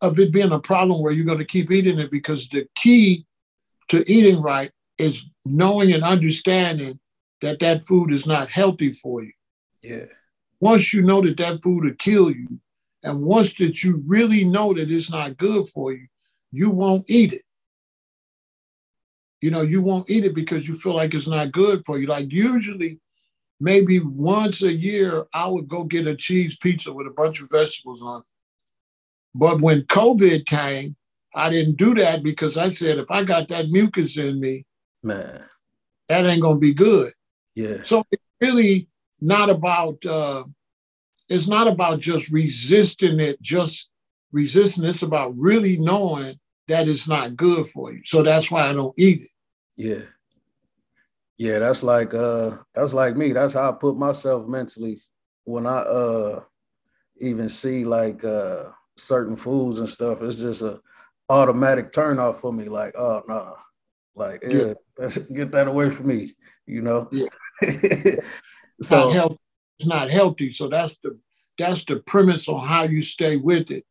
of 0.00 0.18
it 0.18 0.32
being 0.32 0.52
a 0.52 0.58
problem 0.58 1.02
where 1.02 1.12
you're 1.12 1.26
going 1.26 1.38
to 1.38 1.44
keep 1.44 1.70
eating 1.70 1.98
it 1.98 2.10
because 2.10 2.48
the 2.48 2.66
key 2.74 3.24
to 3.88 4.10
eating 4.10 4.40
right 4.40 4.70
is 4.98 5.24
knowing 5.44 5.92
and 5.92 6.02
understanding 6.02 6.98
that 7.40 7.60
that 7.60 7.84
food 7.84 8.12
is 8.12 8.26
not 8.26 8.50
healthy 8.50 8.92
for 8.92 9.22
you. 9.22 9.32
Yeah. 9.82 10.06
Once 10.60 10.92
you 10.92 11.02
know 11.02 11.20
that 11.20 11.36
that 11.36 11.62
food 11.62 11.84
will 11.84 11.94
kill 11.98 12.30
you, 12.30 12.48
and 13.02 13.20
once 13.22 13.52
that 13.54 13.82
you 13.82 14.02
really 14.06 14.44
know 14.44 14.72
that 14.72 14.90
it's 14.90 15.10
not 15.10 15.36
good 15.36 15.66
for 15.68 15.92
you, 15.92 16.06
you 16.52 16.70
won't 16.70 17.04
eat 17.08 17.32
it. 17.32 17.42
You 19.42 19.50
know, 19.50 19.62
you 19.62 19.82
won't 19.82 20.08
eat 20.08 20.24
it 20.24 20.34
because 20.34 20.68
you 20.68 20.74
feel 20.74 20.94
like 20.94 21.14
it's 21.14 21.26
not 21.26 21.50
good 21.50 21.84
for 21.84 21.98
you. 21.98 22.06
Like 22.06 22.32
usually, 22.32 23.00
maybe 23.60 23.98
once 23.98 24.62
a 24.62 24.72
year, 24.72 25.26
I 25.34 25.48
would 25.48 25.66
go 25.68 25.82
get 25.82 26.06
a 26.06 26.14
cheese 26.14 26.56
pizza 26.56 26.92
with 26.92 27.08
a 27.08 27.10
bunch 27.10 27.42
of 27.42 27.50
vegetables 27.50 28.02
on 28.02 28.20
it. 28.20 28.26
But 29.34 29.60
when 29.60 29.82
COVID 29.82 30.46
came, 30.46 30.94
I 31.34 31.50
didn't 31.50 31.76
do 31.76 31.92
that 31.94 32.22
because 32.22 32.56
I 32.56 32.68
said 32.68 32.98
if 32.98 33.10
I 33.10 33.24
got 33.24 33.48
that 33.48 33.68
mucus 33.68 34.16
in 34.16 34.38
me, 34.38 34.64
man, 35.02 35.44
that 36.08 36.24
ain't 36.24 36.42
gonna 36.42 36.60
be 36.60 36.74
good. 36.74 37.12
Yeah. 37.56 37.82
So 37.82 38.04
it's 38.12 38.22
really 38.40 38.88
not 39.20 39.50
about 39.50 40.04
uh, 40.06 40.44
it's 41.28 41.48
not 41.48 41.66
about 41.66 42.00
just 42.00 42.30
resisting 42.30 43.18
it, 43.18 43.40
just 43.42 43.88
resisting. 44.30 44.84
It's 44.84 45.02
about 45.02 45.36
really 45.36 45.78
knowing 45.78 46.38
that 46.68 46.88
it's 46.88 47.08
not 47.08 47.36
good 47.36 47.68
for 47.68 47.92
you. 47.92 48.02
So 48.04 48.22
that's 48.22 48.50
why 48.50 48.68
I 48.68 48.72
don't 48.72 48.94
eat 48.98 49.22
it. 49.22 49.28
Yeah. 49.76 50.04
Yeah, 51.38 51.58
that's 51.58 51.82
like 51.82 52.14
uh 52.14 52.58
that's 52.74 52.92
like 52.92 53.16
me. 53.16 53.32
That's 53.32 53.54
how 53.54 53.70
I 53.70 53.72
put 53.72 53.96
myself 53.96 54.46
mentally 54.46 55.02
when 55.44 55.66
I 55.66 55.78
uh 55.78 56.42
even 57.20 57.48
see 57.48 57.84
like 57.84 58.22
uh 58.24 58.64
certain 58.96 59.36
foods 59.36 59.78
and 59.78 59.88
stuff. 59.88 60.22
It's 60.22 60.36
just 60.36 60.62
a 60.62 60.80
automatic 61.28 61.92
turn 61.92 62.18
off 62.18 62.40
for 62.40 62.52
me. 62.52 62.66
Like, 62.66 62.94
oh 62.96 63.22
no, 63.26 63.34
nah. 63.34 63.54
like 64.14 64.42
yeah, 64.48 64.72
get 65.34 65.50
that 65.52 65.68
away 65.68 65.90
from 65.90 66.08
me. 66.08 66.34
You 66.66 66.82
know. 66.82 67.08
Yeah. 67.10 67.26
so 68.82 69.06
not 69.06 69.12
healthy. 69.12 69.38
it's 69.78 69.88
not 69.88 70.10
healthy. 70.10 70.52
So 70.52 70.68
that's 70.68 70.96
the 71.02 71.18
that's 71.58 71.84
the 71.84 71.96
premise 71.96 72.48
on 72.48 72.60
how 72.60 72.84
you 72.84 73.02
stay 73.02 73.36
with 73.36 73.70
it. 73.70 73.84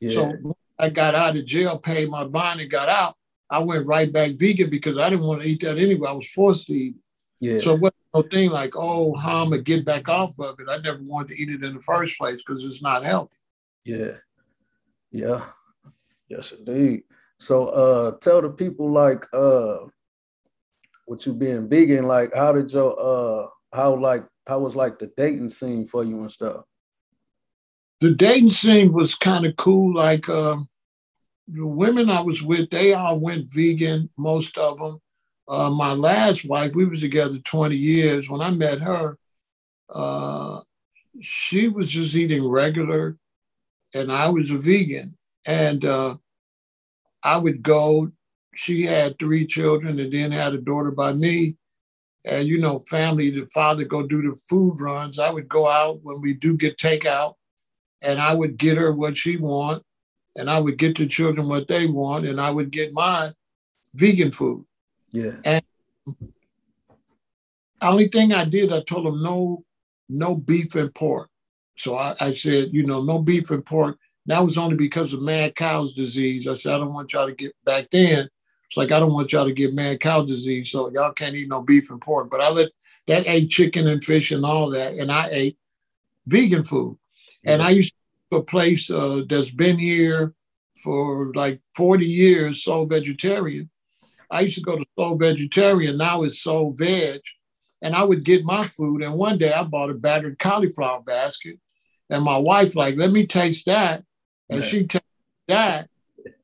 Yeah. 0.00 0.10
So 0.10 0.56
I 0.78 0.90
got 0.90 1.14
out 1.14 1.36
of 1.36 1.44
jail, 1.44 1.78
paid 1.78 2.08
my 2.08 2.24
bond, 2.24 2.60
and 2.60 2.70
got 2.70 2.88
out. 2.88 3.16
I 3.50 3.58
went 3.60 3.86
right 3.86 4.12
back 4.12 4.32
vegan 4.32 4.70
because 4.70 4.98
I 4.98 5.08
didn't 5.10 5.26
want 5.26 5.42
to 5.42 5.48
eat 5.48 5.60
that 5.60 5.78
anyway. 5.78 6.08
I 6.08 6.12
was 6.12 6.30
forced 6.30 6.66
to 6.66 6.74
eat. 6.74 6.96
Yeah. 7.40 7.60
So 7.60 7.74
it 7.74 7.80
wasn't 7.80 7.94
no 8.14 8.22
thing 8.22 8.50
like, 8.50 8.74
oh, 8.76 9.14
how 9.14 9.42
I'm 9.42 9.50
gonna 9.50 9.62
get 9.62 9.84
back 9.84 10.08
off 10.08 10.38
of 10.38 10.58
it. 10.60 10.66
I 10.68 10.78
never 10.78 11.02
wanted 11.02 11.36
to 11.36 11.42
eat 11.42 11.48
it 11.48 11.64
in 11.64 11.74
the 11.74 11.82
first 11.82 12.18
place 12.18 12.36
because 12.36 12.64
it's 12.64 12.82
not 12.82 13.04
healthy. 13.04 13.34
Yeah. 13.84 14.16
Yeah. 15.10 15.44
Yes, 16.28 16.52
indeed. 16.52 17.04
So 17.38 17.66
uh 17.68 18.10
tell 18.18 18.42
the 18.42 18.50
people 18.50 18.90
like 18.90 19.24
uh 19.32 19.78
what 21.06 21.24
you 21.24 21.32
being 21.32 21.68
vegan, 21.68 22.06
like 22.06 22.34
how 22.34 22.52
did 22.52 22.72
your 22.72 22.98
uh 22.98 23.48
how 23.72 23.96
like 23.96 24.26
how 24.46 24.58
was 24.58 24.76
like 24.76 24.98
the 24.98 25.10
dating 25.16 25.48
scene 25.48 25.86
for 25.86 26.04
you 26.04 26.20
and 26.20 26.30
stuff? 26.30 26.64
The 28.00 28.14
dating 28.14 28.50
scene 28.50 28.92
was 28.92 29.14
kind 29.14 29.44
of 29.44 29.56
cool. 29.56 29.94
Like 29.94 30.28
um 30.28 30.68
the 31.48 31.66
women 31.66 32.10
I 32.10 32.20
was 32.20 32.42
with, 32.42 32.70
they 32.70 32.92
all 32.92 33.18
went 33.18 33.50
vegan, 33.50 34.10
most 34.16 34.58
of 34.58 34.78
them. 34.78 35.00
Uh, 35.48 35.70
my 35.70 35.92
last 35.94 36.44
wife, 36.44 36.74
we 36.74 36.84
was 36.84 37.00
together 37.00 37.38
20 37.38 37.74
years. 37.74 38.28
When 38.28 38.42
I 38.42 38.50
met 38.50 38.80
her, 38.80 39.16
uh, 39.88 40.60
she 41.22 41.68
was 41.68 41.90
just 41.90 42.14
eating 42.14 42.46
regular, 42.46 43.16
and 43.94 44.12
I 44.12 44.28
was 44.28 44.50
a 44.50 44.58
vegan. 44.58 45.16
And 45.46 45.84
uh, 45.84 46.16
I 47.22 47.38
would 47.38 47.62
go. 47.62 48.12
She 48.54 48.82
had 48.82 49.18
three 49.18 49.46
children, 49.46 49.98
and 49.98 50.12
then 50.12 50.32
had 50.32 50.52
a 50.52 50.58
daughter 50.58 50.90
by 50.90 51.14
me. 51.14 51.56
And 52.26 52.46
you 52.46 52.58
know, 52.58 52.84
family, 52.90 53.30
the 53.30 53.46
father 53.46 53.84
go 53.84 54.06
do 54.06 54.20
the 54.20 54.36
food 54.48 54.76
runs. 54.80 55.18
I 55.18 55.30
would 55.30 55.48
go 55.48 55.66
out 55.66 56.00
when 56.02 56.20
we 56.20 56.34
do 56.34 56.56
get 56.58 56.76
takeout, 56.76 57.34
and 58.02 58.20
I 58.20 58.34
would 58.34 58.56
get 58.56 58.76
her 58.76 58.92
what 58.92 59.16
she 59.18 59.36
want 59.36 59.82
and 60.38 60.48
I 60.48 60.60
would 60.60 60.78
get 60.78 60.96
the 60.96 61.06
children 61.06 61.48
what 61.48 61.68
they 61.68 61.86
want, 61.86 62.24
and 62.24 62.40
I 62.40 62.50
would 62.50 62.70
get 62.70 62.94
my 62.94 63.30
vegan 63.94 64.30
food. 64.30 64.64
Yeah. 65.10 65.32
And 65.44 65.62
only 67.82 68.08
thing 68.08 68.32
I 68.32 68.44
did, 68.44 68.72
I 68.72 68.82
told 68.82 69.06
them 69.06 69.22
no, 69.22 69.64
no 70.08 70.36
beef 70.36 70.76
and 70.76 70.94
pork. 70.94 71.28
So 71.76 71.96
I, 71.96 72.14
I 72.20 72.30
said, 72.30 72.72
you 72.72 72.86
know, 72.86 73.02
no 73.02 73.18
beef 73.18 73.50
and 73.50 73.66
pork. 73.66 73.98
That 74.26 74.44
was 74.44 74.58
only 74.58 74.76
because 74.76 75.12
of 75.12 75.22
mad 75.22 75.56
cow's 75.56 75.92
disease. 75.92 76.46
I 76.46 76.54
said, 76.54 76.74
I 76.74 76.78
don't 76.78 76.94
want 76.94 77.12
y'all 77.12 77.26
to 77.26 77.34
get 77.34 77.52
back 77.64 77.88
then. 77.90 78.28
It's 78.66 78.76
like 78.76 78.92
I 78.92 79.00
don't 79.00 79.14
want 79.14 79.32
y'all 79.32 79.46
to 79.46 79.52
get 79.52 79.74
mad 79.74 80.00
cow 80.00 80.22
disease, 80.24 80.70
so 80.70 80.90
y'all 80.90 81.12
can't 81.12 81.34
eat 81.34 81.48
no 81.48 81.62
beef 81.62 81.90
and 81.90 82.00
pork. 82.00 82.30
But 82.30 82.42
I 82.42 82.50
let 82.50 82.70
that 83.06 83.26
ate 83.26 83.48
chicken 83.48 83.88
and 83.88 84.04
fish 84.04 84.30
and 84.30 84.44
all 84.44 84.70
that, 84.70 84.94
and 84.94 85.10
I 85.10 85.28
ate 85.30 85.58
vegan 86.26 86.64
food. 86.64 86.98
Yeah. 87.42 87.52
And 87.52 87.62
I 87.62 87.70
used 87.70 87.94
to 88.30 88.38
a 88.38 88.42
place 88.42 88.90
uh, 88.90 89.22
that's 89.28 89.50
been 89.50 89.78
here 89.78 90.34
for 90.82 91.32
like 91.34 91.60
40 91.76 92.06
years, 92.06 92.64
Soul 92.64 92.86
Vegetarian. 92.86 93.70
I 94.30 94.42
used 94.42 94.56
to 94.56 94.62
go 94.62 94.76
to 94.76 94.84
Soul 94.98 95.16
Vegetarian, 95.16 95.96
now 95.96 96.22
it's 96.22 96.40
Soul 96.42 96.74
Veg. 96.76 97.20
And 97.80 97.94
I 97.94 98.02
would 98.02 98.24
get 98.24 98.44
my 98.44 98.64
food. 98.64 99.02
And 99.02 99.14
one 99.14 99.38
day 99.38 99.52
I 99.52 99.62
bought 99.62 99.90
a 99.90 99.94
battered 99.94 100.38
cauliflower 100.38 101.00
basket. 101.00 101.58
And 102.10 102.24
my 102.24 102.36
wife, 102.36 102.74
like, 102.74 102.96
let 102.96 103.12
me 103.12 103.26
taste 103.26 103.66
that. 103.66 104.02
And 104.50 104.64
she 104.64 104.86
tasted 104.86 105.02
that. 105.46 105.88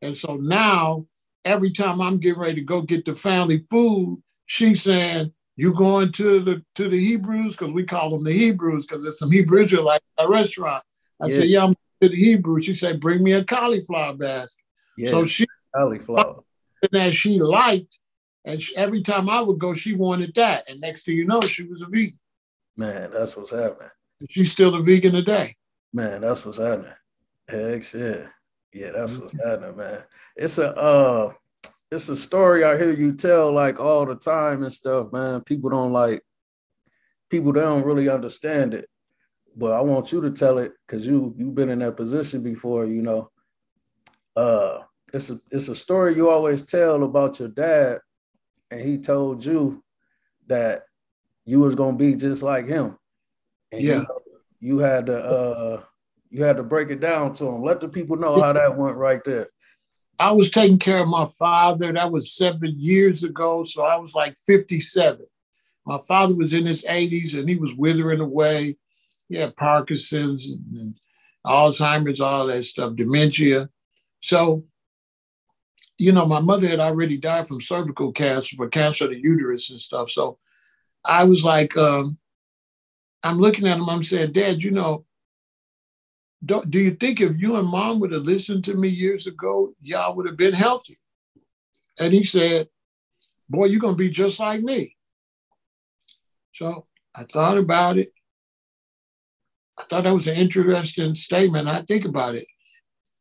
And 0.00 0.16
so 0.16 0.36
now, 0.36 1.06
every 1.44 1.72
time 1.72 2.00
I'm 2.00 2.18
getting 2.18 2.38
ready 2.38 2.56
to 2.56 2.60
go 2.60 2.82
get 2.82 3.04
the 3.04 3.14
family 3.14 3.64
food, 3.70 4.22
she's 4.46 4.82
saying, 4.82 5.32
you 5.56 5.72
going 5.72 6.12
to 6.12 6.40
the 6.40 6.64
to 6.74 6.88
the 6.88 6.98
Hebrews? 6.98 7.56
Because 7.56 7.72
we 7.72 7.84
call 7.84 8.10
them 8.10 8.24
the 8.24 8.32
Hebrews, 8.32 8.86
because 8.86 9.02
there's 9.02 9.18
some 9.18 9.30
Hebrew 9.30 9.62
Israelites 9.62 10.04
at 10.18 10.26
a 10.26 10.28
restaurant. 10.28 10.82
I 11.20 11.28
yeah. 11.28 11.36
said, 11.36 11.48
Yeah, 11.48 11.64
I'm 11.64 11.74
to 12.00 12.08
the 12.08 12.16
Hebrew. 12.16 12.60
She 12.60 12.74
said, 12.74 13.00
Bring 13.00 13.22
me 13.22 13.32
a 13.32 13.44
cauliflower 13.44 14.14
basket. 14.14 14.62
Yeah, 14.96 15.10
so 15.10 15.26
she 15.26 15.46
cauliflower. 15.74 16.42
That 16.92 17.14
she 17.14 17.40
liked. 17.40 17.98
And 18.44 18.62
she, 18.62 18.76
every 18.76 19.00
time 19.00 19.30
I 19.30 19.40
would 19.40 19.58
go, 19.58 19.72
she 19.72 19.94
wanted 19.94 20.34
that. 20.34 20.68
And 20.68 20.80
next 20.80 21.06
thing 21.06 21.16
you 21.16 21.24
know, 21.24 21.40
she 21.40 21.62
was 21.62 21.80
a 21.80 21.86
vegan. 21.86 22.18
Man, 22.76 23.10
that's 23.10 23.36
what's 23.36 23.52
happening. 23.52 23.88
She's 24.28 24.52
still 24.52 24.74
a 24.74 24.82
vegan 24.82 25.12
today. 25.12 25.54
Man, 25.94 26.20
that's 26.20 26.44
what's 26.44 26.58
happening. 26.58 26.92
Heck 27.48 27.92
yeah. 27.94 28.26
Yeah, 28.72 28.90
that's 28.90 29.12
mm-hmm. 29.12 29.22
what's 29.22 29.44
happening, 29.44 29.76
man. 29.76 30.02
It's 30.36 30.58
a 30.58 30.76
uh 30.76 31.32
it's 31.94 32.08
a 32.08 32.16
story 32.16 32.64
I 32.64 32.76
hear 32.76 32.92
you 32.92 33.14
tell 33.14 33.52
like 33.52 33.78
all 33.80 34.04
the 34.04 34.16
time 34.16 34.62
and 34.62 34.72
stuff, 34.72 35.12
man. 35.12 35.42
People 35.42 35.70
don't 35.70 35.92
like 35.92 36.22
people 37.30 37.52
they 37.52 37.60
don't 37.60 37.86
really 37.86 38.08
understand 38.08 38.74
it 38.74 38.88
but 39.56 39.72
I 39.72 39.80
want 39.80 40.12
you 40.12 40.20
to 40.22 40.30
tell 40.30 40.58
it 40.58 40.72
because 40.86 41.06
you 41.06 41.34
you've 41.38 41.54
been 41.54 41.70
in 41.70 41.78
that 41.80 41.96
position 41.96 42.42
before, 42.42 42.86
you 42.86 43.02
know. 43.02 43.30
Uh 44.36 44.80
it's 45.12 45.30
a 45.30 45.40
it's 45.50 45.68
a 45.68 45.74
story 45.74 46.16
you 46.16 46.28
always 46.28 46.62
tell 46.62 47.04
about 47.04 47.38
your 47.38 47.48
dad, 47.48 47.98
and 48.70 48.80
he 48.80 48.98
told 48.98 49.44
you 49.44 49.82
that 50.48 50.82
you 51.44 51.60
was 51.60 51.74
gonna 51.74 51.96
be 51.96 52.16
just 52.16 52.42
like 52.42 52.66
him. 52.66 52.98
And 53.70 53.80
yeah. 53.80 53.98
You, 53.98 54.06
you 54.60 54.78
had 54.78 55.06
to 55.06 55.18
uh 55.18 55.82
you 56.30 56.42
had 56.42 56.56
to 56.56 56.64
break 56.64 56.90
it 56.90 57.00
down 57.00 57.32
to 57.34 57.46
him. 57.46 57.62
Let 57.62 57.80
the 57.80 57.88
people 57.88 58.16
know 58.16 58.40
how 58.40 58.52
that 58.52 58.76
went 58.76 58.96
right 58.96 59.22
there. 59.22 59.48
I 60.18 60.32
was 60.32 60.50
taking 60.50 60.78
care 60.78 60.98
of 60.98 61.08
my 61.08 61.26
father. 61.38 61.92
That 61.92 62.12
was 62.12 62.36
seven 62.36 62.74
years 62.76 63.24
ago. 63.24 63.64
So 63.64 63.82
I 63.82 63.96
was 63.96 64.14
like 64.14 64.36
57. 64.46 65.26
My 65.86 65.98
father 66.06 66.34
was 66.34 66.52
in 66.52 66.66
his 66.66 66.84
80s 66.84 67.38
and 67.38 67.48
he 67.48 67.56
was 67.56 67.74
withering 67.74 68.20
away 68.20 68.76
yeah, 69.28 69.50
Parkinson's 69.56 70.50
and 70.50 70.94
Alzheimer's, 71.46 72.20
all 72.20 72.46
that 72.46 72.64
stuff, 72.64 72.96
dementia. 72.96 73.68
So, 74.20 74.64
you 75.98 76.12
know, 76.12 76.26
my 76.26 76.40
mother 76.40 76.68
had 76.68 76.80
already 76.80 77.16
died 77.16 77.48
from 77.48 77.60
cervical 77.60 78.12
cancer, 78.12 78.56
but 78.58 78.72
cancer 78.72 79.04
of 79.04 79.10
the 79.10 79.18
uterus 79.18 79.70
and 79.70 79.80
stuff. 79.80 80.10
So 80.10 80.38
I 81.04 81.24
was 81.24 81.44
like, 81.44 81.76
um, 81.76 82.18
I'm 83.22 83.38
looking 83.38 83.66
at 83.66 83.78
him, 83.78 83.88
I'm 83.88 84.04
saying, 84.04 84.32
Dad, 84.32 84.62
you 84.62 84.70
know, 84.70 85.04
do, 86.44 86.62
do 86.68 86.80
you 86.80 86.94
think 86.94 87.20
if 87.20 87.40
you 87.40 87.56
and 87.56 87.68
mom 87.68 88.00
would 88.00 88.12
have 88.12 88.22
listened 88.22 88.64
to 88.64 88.74
me 88.74 88.88
years 88.88 89.26
ago, 89.26 89.74
y'all 89.80 90.14
would 90.14 90.26
have 90.26 90.36
been 90.36 90.54
healthy? 90.54 90.96
And 92.00 92.12
he 92.12 92.24
said, 92.24 92.68
Boy, 93.48 93.66
you're 93.66 93.80
going 93.80 93.94
to 93.94 93.98
be 93.98 94.10
just 94.10 94.40
like 94.40 94.62
me. 94.62 94.96
So 96.54 96.86
I 97.14 97.24
thought 97.24 97.58
about 97.58 97.98
it. 97.98 98.12
I 99.78 99.84
thought 99.88 100.04
that 100.04 100.14
was 100.14 100.26
an 100.26 100.36
interesting 100.36 101.14
statement. 101.14 101.68
I 101.68 101.82
think 101.82 102.04
about 102.04 102.36
it. 102.36 102.46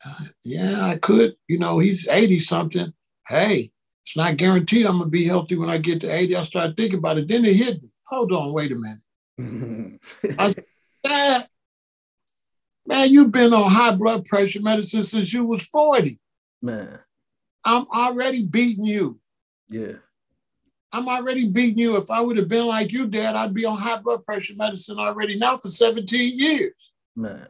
Uh, 0.05 0.25
yeah, 0.43 0.85
I 0.85 0.97
could. 0.97 1.35
You 1.47 1.59
know, 1.59 1.79
he's 1.79 2.07
80 2.07 2.39
something. 2.39 2.93
Hey, 3.27 3.71
it's 4.05 4.17
not 4.17 4.37
guaranteed 4.37 4.85
I'm 4.85 4.97
going 4.97 5.05
to 5.05 5.09
be 5.09 5.25
healthy 5.25 5.55
when 5.55 5.69
I 5.69 5.77
get 5.77 6.01
to 6.01 6.09
80. 6.09 6.35
I 6.35 6.43
started 6.43 6.77
thinking 6.77 6.99
about 6.99 7.17
it. 7.17 7.27
Then 7.27 7.45
it 7.45 7.55
hit 7.55 7.81
me. 7.81 7.89
Hold 8.05 8.31
on, 8.31 8.53
wait 8.53 8.71
a 8.71 8.75
minute. 8.75 9.99
I 10.39 10.51
said, 10.51 10.65
Dad, 11.03 11.49
man, 12.85 13.11
you've 13.11 13.31
been 13.31 13.53
on 13.53 13.69
high 13.69 13.95
blood 13.95 14.25
pressure 14.25 14.61
medicine 14.61 15.03
since 15.03 15.31
you 15.33 15.45
was 15.45 15.63
40. 15.63 16.19
Man. 16.61 16.99
I'm 17.65 17.85
already 17.93 18.43
beating 18.43 18.85
you. 18.85 19.19
Yeah. 19.69 19.93
I'm 20.91 21.07
already 21.07 21.47
beating 21.47 21.79
you. 21.79 21.97
If 21.97 22.11
I 22.11 22.21
would 22.21 22.37
have 22.37 22.47
been 22.47 22.67
like 22.67 22.91
you, 22.91 23.07
Dad, 23.07 23.35
I'd 23.35 23.53
be 23.53 23.65
on 23.65 23.77
high 23.77 23.97
blood 23.97 24.23
pressure 24.23 24.53
medicine 24.55 24.99
already 24.99 25.37
now 25.37 25.57
for 25.57 25.69
17 25.69 26.39
years. 26.39 26.73
Man. 27.15 27.47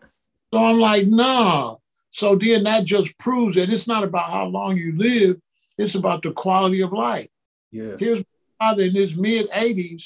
So 0.54 0.64
I'm 0.64 0.80
like, 0.80 1.08
nah. 1.08 1.76
So 2.12 2.36
then 2.36 2.64
that 2.66 2.86
just 2.86 3.18
proves 3.18 3.56
that 3.56 3.74
it's 3.74 3.88
not 3.88 4.04
about 4.04 4.32
how 4.32 4.46
long 4.46 4.78
you 4.78 4.96
live, 4.96 5.38
it's 5.78 5.96
about 5.96 6.22
the 6.22 6.32
quality 6.32 6.82
of 6.82 6.94
life. 6.94 7.28
Yeah. 7.72 7.96
Here's 7.98 8.20
my 8.20 8.68
father 8.68 8.84
in 8.84 8.94
his 8.94 9.18
mid 9.18 9.50
80s, 9.50 10.04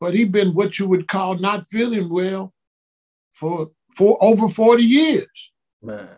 but 0.00 0.14
he 0.14 0.24
been 0.24 0.54
what 0.54 0.78
you 0.78 0.88
would 0.88 1.06
call 1.06 1.36
not 1.36 1.66
feeling 1.66 2.08
well 2.08 2.52
for 3.34 3.70
for 3.96 4.18
over 4.22 4.48
40 4.48 4.82
years. 4.82 5.50
Man. 5.82 6.08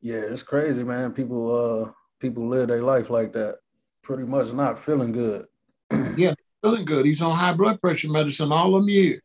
Yeah, 0.00 0.22
it's 0.30 0.42
crazy, 0.42 0.84
man. 0.84 1.12
People 1.12 1.86
uh 1.86 1.90
people 2.20 2.48
live 2.48 2.68
their 2.68 2.82
life 2.82 3.10
like 3.10 3.32
that, 3.32 3.58
pretty 4.02 4.24
much 4.24 4.52
not 4.52 4.78
feeling 4.78 5.12
good. 5.12 5.46
yeah, 6.16 6.34
feeling 6.62 6.84
good. 6.84 7.06
He's 7.06 7.22
on 7.22 7.32
high 7.32 7.54
blood 7.54 7.80
pressure 7.80 8.10
medicine 8.10 8.52
all 8.52 8.72
them 8.72 8.88
years. 8.88 9.22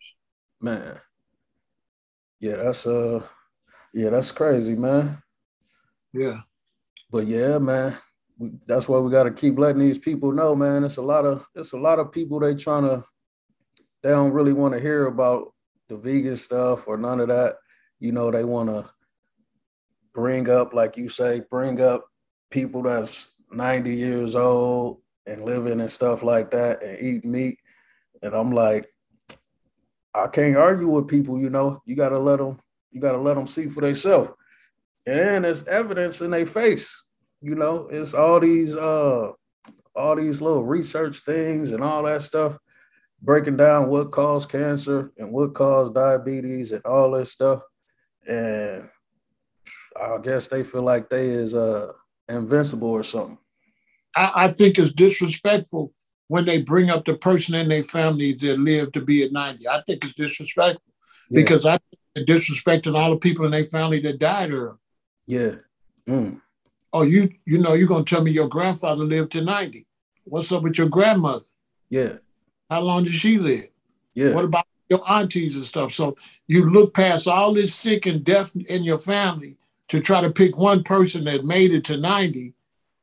Man. 0.60 1.00
Yeah, 2.40 2.56
that's 2.56 2.88
uh 2.88 3.22
yeah, 3.94 4.10
that's 4.10 4.32
crazy, 4.32 4.76
man. 4.76 5.22
Yeah. 6.14 6.40
But 7.12 7.28
yeah, 7.28 7.58
man, 7.58 7.98
we, 8.38 8.52
that's 8.66 8.88
why 8.88 8.98
we 9.00 9.12
got 9.12 9.24
to 9.24 9.32
keep 9.32 9.60
letting 9.60 9.82
these 9.82 10.00
people 10.00 10.32
know, 10.32 10.56
man. 10.56 10.84
It's 10.84 10.98
a 10.98 11.02
lot 11.02 11.26
of 11.26 11.46
it's 11.54 11.74
a 11.74 11.78
lot 11.78 12.00
of 12.00 12.12
people 12.12 12.40
they 12.40 12.56
trying 12.56 12.84
to 12.84 13.04
they 14.02 14.10
don't 14.10 14.34
really 14.34 14.54
want 14.54 14.74
to 14.74 14.80
hear 14.80 15.06
about 15.06 15.54
the 15.92 15.98
vegan 15.98 16.38
stuff 16.38 16.88
or 16.88 16.98
none 16.98 17.20
of 17.20 17.28
that. 17.28 17.58
You 18.00 18.14
know, 18.14 18.32
they 18.32 18.46
want 18.46 18.70
to 18.70 18.90
bring 20.14 20.50
up, 20.50 20.74
like 20.74 20.96
you 20.96 21.10
say, 21.10 21.42
bring 21.52 21.82
up 21.82 22.06
people 22.50 22.84
that's 22.84 23.36
90 23.52 23.94
years 23.94 24.36
old 24.36 25.02
and 25.28 25.44
living 25.44 25.82
and 25.82 25.92
stuff 25.92 26.24
like 26.24 26.52
that 26.52 26.82
and 26.82 26.98
eat 27.00 27.26
meat. 27.26 27.60
And 28.24 28.34
I'm 28.34 28.52
like, 28.52 28.88
I 30.14 30.28
can't 30.28 30.56
argue 30.56 30.88
with 30.88 31.10
people, 31.10 31.38
you 31.40 31.50
know. 31.50 31.82
You 31.86 31.96
gotta 31.96 32.20
let 32.20 32.40
them, 32.40 32.60
you 32.92 33.02
gotta 33.02 33.18
let 33.18 33.36
them 33.36 33.48
see 33.48 33.68
for 33.68 33.82
themselves. 33.82 34.32
And 35.06 35.44
there's 35.44 35.66
evidence 35.68 36.22
in 36.22 36.32
their 36.32 36.46
face, 36.46 37.04
you 37.42 37.56
know. 37.56 37.88
It's 37.92 38.14
all 38.14 38.40
these 38.40 38.76
uh 38.76 39.32
all 39.96 40.16
these 40.16 40.42
little 40.42 40.64
research 40.64 41.20
things 41.20 41.74
and 41.74 41.84
all 41.84 42.04
that 42.04 42.24
stuff 42.24 42.58
breaking 43.22 43.58
down 43.58 43.88
what 43.88 44.12
caused 44.12 44.50
cancer 44.50 45.12
and 45.18 45.32
what 45.32 45.54
caused 45.54 45.94
diabetes 45.94 46.72
and 46.72 46.86
all 46.86 47.12
this 47.12 47.32
stuff. 47.32 47.62
And 48.28 48.90
I 50.00 50.18
guess 50.24 50.48
they 50.48 50.64
feel 50.64 50.84
like 50.84 51.10
they 51.10 51.30
is 51.30 51.56
uh 51.56 51.94
invincible 52.28 52.90
or 52.90 53.04
something. 53.04 53.38
I, 54.16 54.32
I 54.36 54.48
think 54.50 54.80
it's 54.80 54.92
disrespectful 54.92 55.94
when 56.28 56.46
they 56.46 56.62
bring 56.62 56.90
up 56.90 57.06
the 57.06 57.16
person 57.16 57.56
in 57.56 57.68
their 57.68 57.84
family 57.84 58.34
that 58.34 58.58
lived 58.58 58.94
to 58.94 59.02
be 59.02 59.24
at 59.24 59.32
90. 59.32 59.68
I 59.68 59.82
think 59.86 60.04
it's 60.04 60.14
disrespectful 60.14 60.94
yeah. 61.30 61.42
because 61.42 61.66
I 61.66 61.78
think 62.16 62.28
disrespecting 62.28 62.98
all 62.98 63.12
the 63.12 63.18
people 63.18 63.46
in 63.46 63.52
their 63.52 63.68
family 63.68 64.00
that 64.02 64.20
died 64.20 64.52
early. 64.52 64.78
Yeah. 65.28 65.56
Mm. 66.08 66.42
Oh, 66.94 67.04
you 67.04 67.30
you 67.46 67.58
know, 67.58 67.74
you're 67.74 67.88
gonna 67.88 68.04
tell 68.04 68.24
me 68.24 68.32
your 68.32 68.50
grandfather 68.50 69.04
lived 69.04 69.32
to 69.34 69.42
90. 69.42 69.88
What's 70.24 70.52
up 70.52 70.64
with 70.64 70.78
your 70.78 70.90
grandmother? 70.90 71.46
Yeah. 71.90 72.18
How 72.72 72.80
long 72.80 73.04
did 73.04 73.14
she 73.14 73.38
live? 73.38 73.68
Yeah. 74.14 74.34
What 74.34 74.46
about 74.46 74.66
your 74.90 75.04
aunties 75.08 75.56
and 75.56 75.66
stuff? 75.66 75.92
So 75.92 76.16
you 76.48 76.70
look 76.70 76.94
past 76.94 77.28
all 77.28 77.54
this 77.54 77.76
sick 77.76 78.06
and 78.06 78.24
death 78.24 78.56
in 78.56 78.86
your 78.86 79.00
family 79.00 79.58
to 79.90 80.00
try 80.00 80.22
to 80.22 80.32
pick 80.32 80.56
one 80.56 80.82
person 80.82 81.26
that 81.26 81.44
made 81.44 81.74
it 81.74 81.84
to 81.86 81.98
90 81.98 82.54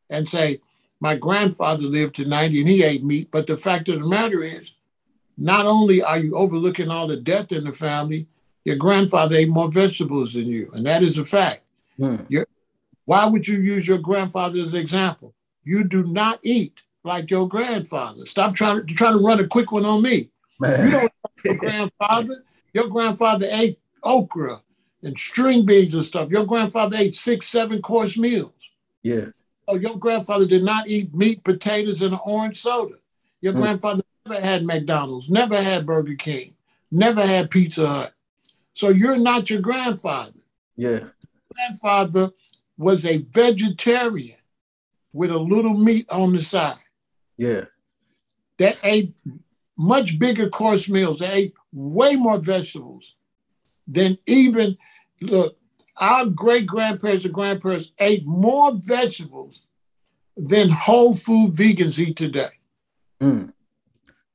and 0.09 0.27
say, 0.27 0.63
my 1.01 1.15
grandfather 1.15 1.83
lived 1.83 2.17
to 2.17 2.25
90 2.25 2.61
and 2.61 2.69
he 2.69 2.83
ate 2.83 3.05
meat. 3.05 3.31
But 3.31 3.47
the 3.47 3.59
fact 3.59 3.91
of 3.91 4.01
the 4.01 4.09
matter 4.09 4.43
is, 4.43 4.73
not 5.37 5.67
only 5.67 6.03
are 6.03 6.19
you 6.19 6.35
overlooking 6.35 6.91
all 6.91 7.07
the 7.07 7.19
death 7.19 7.53
in 7.53 7.65
the 7.65 7.73
family, 7.73 8.27
your 8.65 8.77
grandfather 8.77 9.37
ate 9.37 9.51
more 9.51 9.71
vegetables 9.71 10.33
than 10.33 10.47
you. 10.47 10.71
And 10.73 10.87
that 10.87 11.03
is 11.03 11.19
a 11.19 11.27
fact. 11.27 11.63
Hmm. 11.99 12.17
Why 13.05 13.27
would 13.27 13.47
you 13.47 13.61
use 13.61 13.87
your 13.87 13.99
grandfather 13.99 14.61
as 14.61 14.73
an 14.73 14.81
example? 14.81 15.35
You 15.63 15.85
do 15.85 16.05
not 16.05 16.41
eat 16.43 16.81
like 17.09 17.31
your 17.31 17.49
grandfather. 17.49 18.27
Stop 18.27 18.55
trying 18.55 18.87
to 18.87 18.95
trying 18.95 19.19
to 19.19 19.25
run 19.25 19.41
a 19.41 19.47
quick 19.47 19.73
one 19.73 19.85
on 19.85 20.03
me. 20.03 20.31
Man. 20.61 20.85
You 20.85 20.91
don't 20.93 21.13
your 21.45 21.57
grandfather. 21.57 22.45
Your 22.75 22.89
grandfather 22.89 23.49
ate 23.51 23.81
okra 24.05 24.63
and 25.03 25.19
string 25.19 25.65
beans 25.65 25.95
and 25.95 26.05
stuff. 26.05 26.31
Your 26.31 26.45
grandfather 26.45 26.97
ate 26.97 27.15
six, 27.15 27.49
seven 27.49 27.81
course 27.81 28.17
meals. 28.17 28.53
Yeah. 29.03 29.27
So 29.69 29.77
your 29.77 29.97
grandfather 29.97 30.47
did 30.47 30.63
not 30.63 30.89
eat 30.89 31.15
meat, 31.15 31.43
potatoes, 31.45 32.03
and 32.03 32.15
an 32.15 32.21
orange 32.25 32.61
soda. 32.61 32.97
Your 33.41 33.55
mm. 33.55 33.63
grandfather 33.63 34.03
never 34.27 34.41
had 34.41 34.65
McDonald's, 34.65 35.31
never 35.31 35.61
had 35.61 35.87
Burger 35.87 36.15
King, 36.15 36.55
never 36.91 37.25
had 37.25 37.51
Pizza 37.51 37.87
Hut. 37.87 38.13
So 38.75 38.91
you're 38.91 39.17
not 39.17 39.51
your 39.51 39.61
grandfather. 39.61 40.41
Yeah. 40.77 40.91
Your 40.91 41.13
Grandfather 41.55 42.31
was 42.77 43.05
a 43.05 43.19
vegetarian 43.19 44.37
with 45.13 45.31
a 45.31 45.39
little 45.39 45.75
meat 45.75 46.07
on 46.11 46.33
the 46.33 46.43
side. 46.43 46.77
Yeah. 47.39 47.65
That 48.59 48.81
ate 48.85 49.15
much 49.77 50.19
bigger 50.19 50.51
course 50.51 50.89
meals. 50.89 51.21
They 51.21 51.33
ate 51.33 51.55
way 51.73 52.17
more 52.17 52.39
vegetables 52.39 53.15
than 53.87 54.19
even, 54.27 54.77
look, 55.23 55.57
our 55.97 56.27
great 56.27 56.67
grandparents 56.67 57.25
and 57.25 57.33
grandparents 57.33 57.93
ate 57.99 58.27
more 58.27 58.73
vegetables 58.75 59.63
than 60.37 60.69
whole 60.69 61.15
food 61.15 61.55
vegans 61.55 61.99
eat 61.99 62.17
today. 62.17 62.49
Mm. 63.21 63.53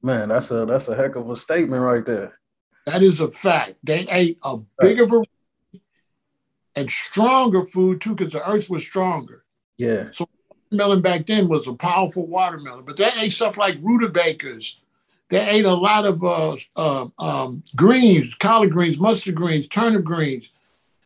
Man, 0.02 0.30
that's 0.30 0.52
a 0.52 0.66
that's 0.66 0.90
a 0.90 0.96
heck 0.96 1.16
of 1.16 1.30
a 1.30 1.36
statement 1.38 1.82
right 1.82 2.06
there. 2.06 2.40
That 2.86 3.02
is 3.02 3.22
a 3.22 3.32
fact. 3.32 3.76
They 3.84 4.06
ate 4.10 4.38
a 4.44 4.58
bigger 4.80 5.06
variety 5.06 5.30
and 6.76 6.92
stronger 6.92 7.64
food 7.64 8.02
too, 8.02 8.16
because 8.16 8.34
the 8.34 8.46
earth 8.50 8.70
was 8.70 8.84
stronger. 8.84 9.46
Yeah. 9.78 10.10
So 10.12 10.28
watermelon 10.74 11.02
back 11.02 11.26
then 11.28 11.48
was 11.48 11.68
a 11.68 11.74
powerful 11.74 12.26
watermelon, 12.26 12.84
but 12.86 12.98
they 12.98 13.10
ate 13.20 13.32
stuff 13.32 13.58
like 13.58 13.78
rutabagas. 13.82 14.78
They 15.30 15.48
ate 15.48 15.66
a 15.66 15.74
lot 15.74 16.06
of 16.06 16.24
uh, 16.24 16.58
uh, 16.76 17.08
um, 17.20 17.64
greens, 17.76 18.34
collard 18.36 18.72
greens, 18.72 19.00
mustard 19.00 19.36
greens, 19.36 19.68
turnip 19.68 20.04
greens. 20.04 20.50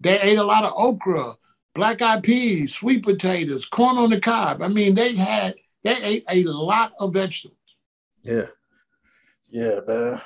They 0.01 0.19
ate 0.19 0.37
a 0.37 0.43
lot 0.43 0.63
of 0.63 0.73
okra, 0.75 1.35
black 1.73 2.01
eyed 2.01 2.23
peas, 2.23 2.73
sweet 2.73 3.03
potatoes, 3.03 3.65
corn 3.65 3.97
on 3.97 4.09
the 4.09 4.19
cob. 4.19 4.61
I 4.61 4.67
mean, 4.67 4.95
they 4.95 5.15
had 5.15 5.55
they 5.83 5.95
ate 6.01 6.23
a 6.29 6.43
lot 6.51 6.93
of 6.99 7.13
vegetables. 7.13 7.57
Yeah, 8.23 8.47
yeah, 9.49 9.79
man. 9.87 10.21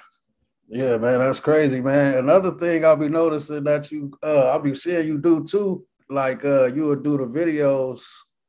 Yeah, 0.67 0.97
man, 0.97 1.19
that's 1.19 1.41
crazy, 1.41 1.81
man. 1.81 2.17
Another 2.17 2.51
thing 2.51 2.85
I'll 2.85 2.95
be 2.95 3.09
noticing 3.09 3.65
that 3.65 3.91
you, 3.91 4.17
uh, 4.23 4.47
I'll 4.47 4.59
be 4.59 4.73
seeing 4.73 5.05
you 5.05 5.17
do 5.17 5.43
too. 5.43 5.85
Like, 6.09 6.45
uh, 6.45 6.65
you 6.67 6.87
would 6.87 7.03
do 7.03 7.17
the 7.17 7.25
videos 7.25 8.01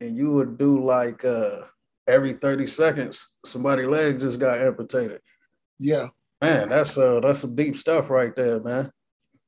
and 0.02 0.16
you 0.16 0.32
would 0.32 0.58
do 0.58 0.84
like 0.84 1.24
uh 1.24 1.62
every 2.08 2.32
30 2.32 2.66
seconds 2.66 3.28
somebody 3.44 3.86
leg 3.86 4.18
just 4.18 4.40
got 4.40 4.58
amputated. 4.58 5.20
Yeah. 5.78 6.08
Man, 6.40 6.68
that's 6.68 6.98
uh 6.98 7.20
that's 7.20 7.40
some 7.40 7.54
deep 7.54 7.76
stuff 7.76 8.10
right 8.10 8.34
there, 8.34 8.60
man. 8.60 8.90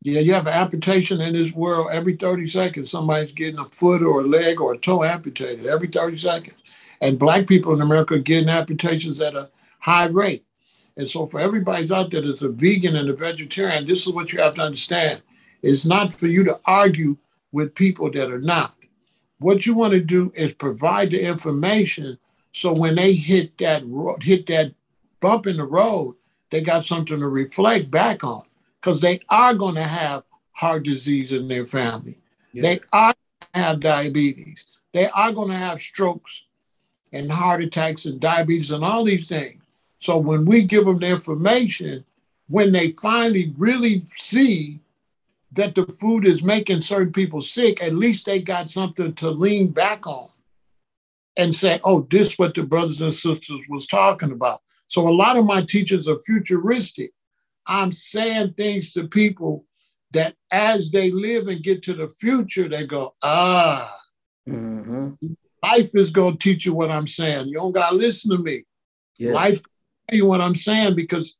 Yeah, 0.03 0.21
you 0.21 0.35
have 0.35 0.47
an 0.47 0.53
amputation 0.53 1.21
in 1.21 1.33
this 1.33 1.53
world 1.53 1.88
every 1.90 2.17
30 2.17 2.47
seconds. 2.47 2.90
Somebody's 2.90 3.33
getting 3.33 3.59
a 3.59 3.64
foot 3.67 4.03
or 4.03 4.21
a 4.21 4.27
leg 4.27 4.61
or 4.61 4.75
a 4.75 4.79
toe 4.79 5.03
amputated 5.03 5.67
every 5.67 5.88
30 5.88 6.19
seconds. 6.19 6.57
And 7.01 7.19
black 7.19 7.47
people 7.47 7.75
in 7.75 7.81
America 7.81 8.14
are 8.14 8.19
getting 8.19 8.49
amputations 8.49 9.19
at 9.21 9.35
a 9.35 9.51
high 9.81 10.07
rate. 10.07 10.45
And 10.97 11.09
so 11.09 11.27
for 11.27 11.40
everybody's 11.40 11.90
out 11.90 12.11
there 12.11 12.21
that's 12.21 12.43
a 12.43 12.49
vegan 12.49 12.97
and 12.97 13.09
a 13.09 13.14
vegetarian, 13.14 13.87
this 13.87 14.07
is 14.07 14.12
what 14.12 14.33
you 14.33 14.40
have 14.40 14.55
to 14.57 14.62
understand. 14.62 15.23
It's 15.62 15.85
not 15.85 16.12
for 16.12 16.29
you 16.29 16.45
to 16.45 16.61
argue 16.67 17.17
with 17.51 17.75
people 17.75 18.11
that 18.12 18.31
are 18.31 18.40
not. 18.40 18.75
What 19.44 19.66
you 19.66 19.74
want 19.74 19.92
to 19.92 20.00
do 20.00 20.33
is 20.35 20.54
provide 20.54 21.11
the 21.11 21.22
information 21.22 22.16
so 22.54 22.72
when 22.72 22.94
they 22.94 23.12
hit 23.12 23.59
that 23.59 23.83
hit 24.22 24.46
that 24.46 24.72
bump 25.20 25.46
in 25.46 25.59
the 25.59 25.64
road, 25.64 26.14
they 26.48 26.62
got 26.62 26.87
something 26.87 27.18
to 27.18 27.28
reflect 27.28 27.90
back 27.90 28.24
on 28.24 28.44
because 28.80 29.00
they 29.02 29.20
are 29.28 29.52
going 29.52 29.74
to 29.74 29.83
have 29.83 30.22
heart 30.52 30.85
disease 30.85 31.30
in 31.30 31.46
their 31.46 31.66
family. 31.66 32.16
Yeah. 32.54 32.62
They 32.62 32.80
are 32.90 33.12
going 33.12 33.52
to 33.52 33.61
have 33.61 33.80
diabetes. 33.80 34.64
They 34.94 35.09
are 35.11 35.33
going 35.33 35.50
to 35.50 35.57
have 35.57 35.78
strokes 35.78 36.44
and 37.12 37.30
heart 37.30 37.62
attacks 37.62 38.07
and 38.07 38.18
diabetes 38.18 38.70
and 38.70 38.83
all 38.83 39.04
these 39.04 39.28
things. 39.28 39.61
So 39.98 40.16
when 40.16 40.46
we 40.46 40.62
give 40.62 40.87
them 40.87 41.00
the 41.00 41.11
information, 41.11 42.07
when 42.48 42.72
they 42.72 42.92
finally 42.92 43.52
really 43.59 44.07
see 44.16 44.80
that 45.55 45.75
the 45.75 45.87
food 46.01 46.27
is 46.27 46.43
making 46.43 46.81
certain 46.81 47.12
people 47.12 47.40
sick, 47.40 47.83
at 47.83 47.95
least 47.95 48.27
they 48.27 48.40
got 48.40 48.71
something 48.71 49.12
to 49.14 49.31
lean 49.31 49.69
back 49.69 50.07
on 50.07 50.29
and 51.37 51.55
say, 51.55 51.81
oh, 51.85 52.07
this 52.11 52.33
is 52.33 52.38
what 52.38 52.55
the 52.55 52.62
brothers 52.62 53.01
and 53.01 53.12
sisters 53.12 53.61
was 53.69 53.87
talking 53.87 54.33
about. 54.33 54.61
So 54.87 55.09
a 55.09 55.11
lot 55.11 55.37
of 55.37 55.45
my 55.45 55.62
teachers 55.62 56.09
are 56.09 56.19
futuristic. 56.21 57.12
I'm 57.67 57.93
saying 57.93 58.55
things 58.55 58.93
to 58.93 59.09
people 59.09 59.64
that 60.12 60.35
as 60.51 60.90
they 60.90 61.11
live 61.11 61.49
and 61.49 61.62
get 61.62 61.83
to 61.85 61.95
the 61.95 62.09
future, 62.09 62.69
they 62.69 62.87
go, 62.87 63.14
ah, 63.23 63.97
mm-hmm. 64.49 65.11
life 65.62 65.90
is 65.95 66.11
going 66.11 66.37
to 66.37 66.38
teach 66.38 66.67
you 66.67 66.75
what 66.75 66.90
I'm 66.90 67.07
saying. 67.07 67.49
You 67.49 67.55
don't 67.55 67.73
got 67.73 67.90
to 67.90 67.97
listen 67.97 68.31
to 68.31 68.38
me. 68.38 68.64
Yeah. 69.19 69.33
Life, 69.33 69.62
you 70.12 70.27
what 70.27 70.40
I'm 70.40 70.55
saying, 70.55 70.95
because 70.95 71.35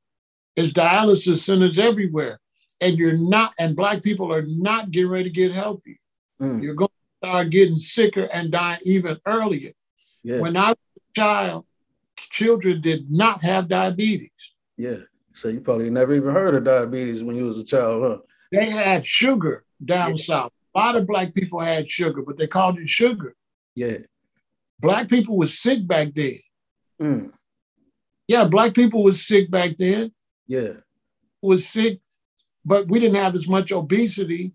it's 0.57 0.72
dialysis 0.72 1.38
centers 1.38 1.79
everywhere. 1.79 2.40
And 2.80 2.98
you're 2.98 3.16
not, 3.16 3.52
and 3.58 3.76
black 3.76 4.02
people 4.02 4.32
are 4.32 4.44
not 4.46 4.90
getting 4.90 5.10
ready 5.10 5.24
to 5.24 5.30
get 5.30 5.52
healthy. 5.52 6.00
Mm. 6.40 6.62
You're 6.62 6.74
going 6.74 6.88
to 6.88 7.28
start 7.28 7.50
getting 7.50 7.78
sicker 7.78 8.24
and 8.32 8.50
dying 8.50 8.80
even 8.84 9.18
earlier. 9.26 9.70
Yeah. 10.22 10.40
When 10.40 10.56
I 10.56 10.70
was 10.70 10.76
a 10.96 11.20
child, 11.20 11.66
children 12.16 12.80
did 12.80 13.10
not 13.10 13.42
have 13.42 13.68
diabetes. 13.68 14.30
Yeah. 14.76 14.98
So 15.34 15.48
you 15.48 15.60
probably 15.60 15.90
never 15.90 16.14
even 16.14 16.32
heard 16.32 16.54
of 16.54 16.64
diabetes 16.64 17.24
when 17.24 17.37
you 17.37 17.46
was 17.46 17.58
a 17.58 17.64
child, 17.64 18.02
huh? 18.02 18.18
They 18.52 18.70
had 18.70 19.06
sugar 19.06 19.64
down 19.84 20.10
yeah. 20.10 20.22
south. 20.24 20.52
A 20.74 20.78
lot 20.78 20.96
of 20.96 21.06
black 21.06 21.34
people 21.34 21.60
had 21.60 21.90
sugar, 21.90 22.22
but 22.22 22.38
they 22.38 22.46
called 22.46 22.78
it 22.78 22.88
sugar. 22.88 23.34
Yeah. 23.74 23.98
Black 24.80 25.08
people 25.08 25.37
was 25.37 25.58
sick 25.58 25.87
back 25.87 26.14
then. 26.14 26.38
Mm. 27.00 27.32
Yeah, 28.26 28.44
black 28.44 28.74
people 28.74 29.02
was 29.02 29.26
sick 29.26 29.50
back 29.50 29.76
then. 29.78 30.12
Yeah. 30.46 30.74
Was 31.42 31.68
sick, 31.68 32.00
but 32.64 32.88
we 32.88 32.98
didn't 32.98 33.16
have 33.16 33.35
as 33.35 33.48
much 33.48 33.72
obesity 33.72 34.53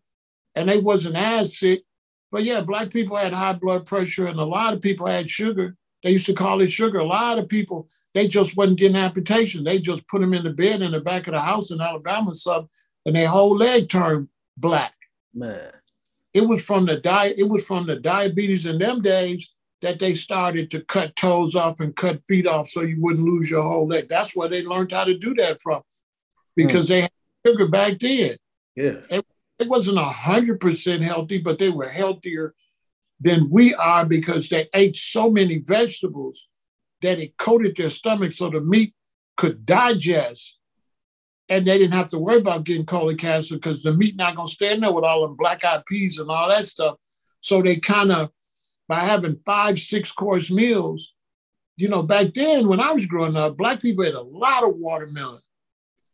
and 0.56 0.68
they 0.68 0.80
wasn't 0.80 1.16
as 1.16 1.58
sick. 1.58 1.84
But 2.32 2.44
yeah, 2.44 2.62
black 2.62 2.92
people 2.92 3.16
had 3.18 3.34
high 3.34 3.54
blood 3.54 3.86
pressure 3.86 4.26
and 4.26 4.40
a 4.40 4.46
lot 4.46 4.74
of 4.74 4.82
people 4.82 5.08
had 5.08 5.30
sugar. 5.30 5.76
They 6.04 6.12
used 6.12 6.26
to 6.28 6.34
call 6.34 6.62
it 6.62 6.72
sugar. 6.72 7.00
A 7.00 7.06
lot 7.06 7.40
of 7.40 7.50
people, 7.50 7.88
they 8.14 8.28
just 8.28 8.56
wasn't 8.56 8.80
getting 8.80 8.98
amputation. 8.98 9.64
They 9.64 9.80
just 9.80 10.08
put 10.08 10.22
them 10.22 10.34
in 10.34 10.44
the 10.44 10.52
bed 10.52 10.82
in 10.82 10.92
the 10.92 11.02
back 11.02 11.28
of 11.28 11.34
the 11.34 11.42
house 11.42 11.72
in 11.72 11.82
Alabama 11.82 12.32
or 12.32 12.36
something, 12.36 12.70
and 13.06 13.16
their 13.16 13.28
whole 13.28 13.56
leg 13.56 13.90
turned 13.90 14.30
black. 14.58 14.96
Man. 15.34 15.72
It 16.34 16.42
was 16.42 16.64
from 16.64 16.86
the 16.86 16.98
di- 16.98 17.34
it 17.38 17.50
was 17.50 17.66
from 17.66 17.88
the 17.88 18.00
diabetes 18.00 18.66
in 18.66 18.78
them 18.78 19.02
days 19.02 19.50
that 19.82 20.00
they 20.00 20.14
started 20.14 20.70
to 20.72 20.82
cut 20.82 21.16
toes 21.16 21.56
off 21.56 21.80
and 21.80 21.96
cut 21.96 22.22
feet 22.28 22.46
off 22.46 22.70
so 22.70 22.82
you 22.82 22.98
wouldn't 23.00 23.26
lose 23.26 23.50
your 23.50 23.64
whole 23.64 23.88
leg. 23.88 24.08
That's 24.10 24.36
where 24.36 24.50
they 24.50 24.64
learned 24.64 24.92
how 24.92 25.06
to 25.06 25.18
do 25.18 25.34
that 25.36 25.62
from 25.62 25.82
because 26.56 26.86
mm. 26.86 26.90
they 26.90 27.02
had 27.02 27.12
sugar 27.46 27.68
back 27.68 28.00
then. 28.00 28.36
Yeah. 28.76 29.02
It, 29.10 29.26
it 29.60 29.68
wasn't 29.68 29.98
100% 29.98 31.02
healthy, 31.02 31.38
but 31.40 31.60
they 31.60 31.70
were 31.70 31.90
healthier 31.90 32.54
than 33.20 33.50
we 33.50 33.74
are 33.74 34.06
because 34.06 34.48
they 34.48 34.68
ate 34.74 34.96
so 34.96 35.30
many 35.30 35.58
vegetables 35.58 36.48
that 37.02 37.20
it 37.20 37.38
coated 37.38 37.76
their 37.76 37.90
stomach 37.90 38.32
so 38.32 38.50
the 38.50 38.62
meat 38.62 38.94
could 39.36 39.66
digest 39.66 40.60
and 41.50 41.66
they 41.66 41.78
didn't 41.78 41.94
have 41.94 42.08
to 42.10 42.20
worry 42.20 42.38
about 42.38 42.64
getting 42.64 42.86
colon 42.86 43.18
cancer 43.18 43.56
because 43.56 43.82
the 43.82 43.94
meat 43.94 44.16
not 44.16 44.36
gonna 44.36 44.48
stand 44.48 44.84
there 44.84 44.92
with 44.92 45.04
all 45.04 45.24
them 45.24 45.36
black 45.36 45.66
eyed 45.66 45.86
peas 45.86 46.20
and 46.20 46.30
all 46.30 46.50
that 46.50 46.66
stuff. 46.66 46.98
So 47.42 47.62
they 47.62 47.78
kind 47.78 48.12
of, 48.12 48.30
by 48.88 49.04
having 49.04 49.36
five, 49.46 49.80
six 49.80 50.12
course 50.12 50.52
meals, 50.52 51.14
you 51.76 51.88
know, 51.88 52.04
back 52.04 52.34
then 52.34 52.68
when 52.68 52.80
I 52.80 52.92
was 52.92 53.06
growing 53.06 53.36
up, 53.36 53.58
black 53.58 53.82
people 53.82 54.06
ate 54.06 54.14
a 54.14 54.22
lot 54.22 54.64
of 54.64 54.76
watermelon, 54.76 55.42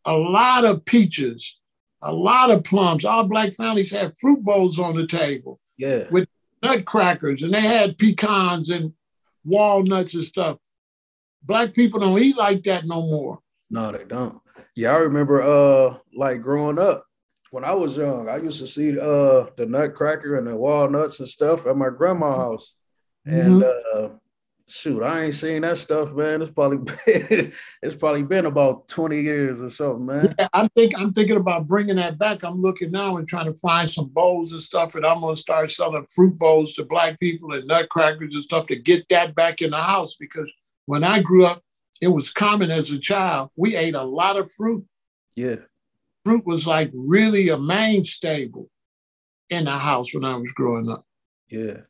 a 0.05 0.15
lot 0.15 0.65
of 0.65 0.85
peaches, 0.85 1.57
a 2.01 2.13
lot 2.13 2.51
of 2.51 2.63
plums. 2.63 3.05
All 3.05 3.27
black 3.27 3.53
families 3.53 3.91
had 3.91 4.17
fruit 4.19 4.43
bowls 4.43 4.79
on 4.79 4.95
the 4.95 5.07
table. 5.07 5.59
Yeah. 5.77 6.07
With 6.11 6.27
nutcrackers 6.63 7.43
and 7.43 7.53
they 7.53 7.61
had 7.61 7.97
pecans 7.97 8.69
and 8.69 8.93
walnuts 9.43 10.15
and 10.15 10.23
stuff. 10.23 10.57
Black 11.43 11.73
people 11.73 11.99
don't 11.99 12.19
eat 12.19 12.37
like 12.37 12.63
that 12.63 12.85
no 12.85 13.01
more. 13.01 13.39
No, 13.69 13.91
they 13.91 14.03
don't. 14.03 14.41
Yeah, 14.75 14.93
I 14.93 14.97
remember 14.97 15.41
uh 15.41 15.97
like 16.13 16.41
growing 16.41 16.79
up 16.79 17.05
when 17.51 17.63
I 17.63 17.71
was 17.73 17.97
young, 17.97 18.27
I 18.27 18.37
used 18.37 18.59
to 18.59 18.67
see 18.67 18.99
uh 18.99 19.45
the 19.57 19.65
nutcracker 19.67 20.37
and 20.37 20.47
the 20.47 20.55
walnuts 20.55 21.19
and 21.19 21.27
stuff 21.27 21.65
at 21.67 21.77
my 21.77 21.89
grandma's 21.89 22.35
house. 22.35 22.73
And 23.25 23.61
mm-hmm. 23.61 24.05
uh 24.05 24.09
shoot, 24.67 25.03
I 25.03 25.23
ain't 25.23 25.35
seen 25.35 25.61
that 25.61 25.77
stuff, 25.77 26.13
man. 26.13 26.41
It's 26.41 26.51
probably 26.51 26.77
been, 27.05 27.53
it's 27.81 27.95
probably 27.95 28.23
been 28.23 28.45
about 28.45 28.87
20 28.87 29.21
years 29.21 29.59
or 29.61 29.69
something, 29.69 30.05
man. 30.05 30.35
Yeah, 30.39 30.47
I 30.53 30.67
think 30.75 30.97
I'm 30.97 31.13
thinking 31.13 31.37
about 31.37 31.67
bringing 31.67 31.97
that 31.97 32.17
back. 32.17 32.43
I'm 32.43 32.61
looking 32.61 32.91
now 32.91 33.17
and 33.17 33.27
trying 33.27 33.51
to 33.51 33.59
find 33.59 33.89
some 33.89 34.09
bowls 34.09 34.51
and 34.51 34.61
stuff, 34.61 34.95
and 34.95 35.05
I'm 35.05 35.21
gonna 35.21 35.35
start 35.35 35.71
selling 35.71 36.05
fruit 36.13 36.37
bowls 36.37 36.73
to 36.73 36.85
black 36.85 37.19
people 37.19 37.53
and 37.53 37.67
nutcrackers 37.67 38.33
and 38.33 38.43
stuff 38.43 38.67
to 38.67 38.75
get 38.75 39.07
that 39.09 39.35
back 39.35 39.61
in 39.61 39.71
the 39.71 39.77
house 39.77 40.15
because 40.15 40.49
when 40.85 41.03
I 41.03 41.21
grew 41.21 41.45
up, 41.45 41.63
it 42.01 42.09
was 42.09 42.31
common 42.31 42.71
as 42.71 42.91
a 42.91 42.99
child. 42.99 43.49
We 43.55 43.75
ate 43.75 43.95
a 43.95 44.03
lot 44.03 44.37
of 44.37 44.51
fruit. 44.51 44.85
Yeah. 45.35 45.57
Fruit 46.23 46.45
was 46.45 46.67
like 46.67 46.91
really 46.93 47.49
a 47.49 47.57
main 47.57 48.05
staple 48.05 48.69
in 49.49 49.65
the 49.65 49.71
house 49.71 50.13
when 50.13 50.25
I 50.25 50.35
was 50.35 50.51
growing 50.51 50.89
up. 50.89 51.05
Yeah. 51.49 51.81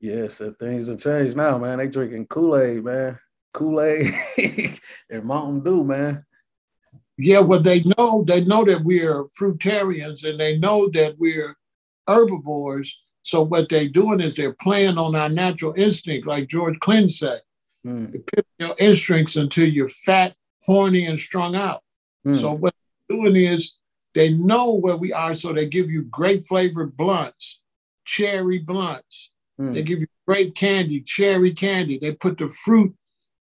Yeah, 0.00 0.28
so 0.28 0.52
things 0.52 0.88
have 0.88 0.98
changed 0.98 1.36
now, 1.36 1.58
man. 1.58 1.78
They 1.78 1.88
drinking 1.88 2.26
Kool-Aid, 2.26 2.84
man. 2.84 3.18
Kool-Aid 3.52 4.14
and 5.10 5.24
Mountain 5.24 5.62
Dew, 5.62 5.84
man. 5.84 6.24
Yeah, 7.18 7.40
well, 7.40 7.60
they 7.60 7.82
know 7.82 8.24
they 8.26 8.44
know 8.44 8.64
that 8.64 8.82
we're 8.82 9.24
fruitarians 9.38 10.28
and 10.28 10.40
they 10.40 10.56
know 10.56 10.88
that 10.90 11.18
we're 11.18 11.54
herbivores. 12.08 12.98
So 13.22 13.42
what 13.42 13.68
they're 13.68 13.88
doing 13.88 14.20
is 14.20 14.34
they're 14.34 14.54
playing 14.54 14.96
on 14.96 15.14
our 15.14 15.28
natural 15.28 15.74
instinct, 15.76 16.26
like 16.26 16.48
George 16.48 16.78
Clinton 16.80 17.10
said. 17.10 17.40
Mm. 17.86 18.14
You 18.14 18.20
put 18.20 18.46
your 18.58 18.74
instincts 18.78 19.36
until 19.36 19.68
you're 19.68 19.90
fat, 19.90 20.34
horny, 20.64 21.04
and 21.04 21.20
strung 21.20 21.54
out. 21.54 21.82
Mm. 22.26 22.40
So 22.40 22.52
what 22.52 22.74
they're 23.08 23.18
doing 23.18 23.36
is 23.36 23.74
they 24.14 24.30
know 24.32 24.72
where 24.72 24.96
we 24.96 25.12
are, 25.12 25.34
so 25.34 25.52
they 25.52 25.66
give 25.66 25.90
you 25.90 26.04
great 26.04 26.46
flavored 26.46 26.96
blunts, 26.96 27.60
cherry 28.06 28.58
blunts, 28.58 29.32
Mm. 29.60 29.74
They 29.74 29.82
give 29.82 30.00
you 30.00 30.06
grape 30.26 30.54
candy, 30.54 31.02
cherry 31.02 31.52
candy. 31.52 31.98
They 31.98 32.14
put 32.14 32.38
the 32.38 32.48
fruit 32.48 32.94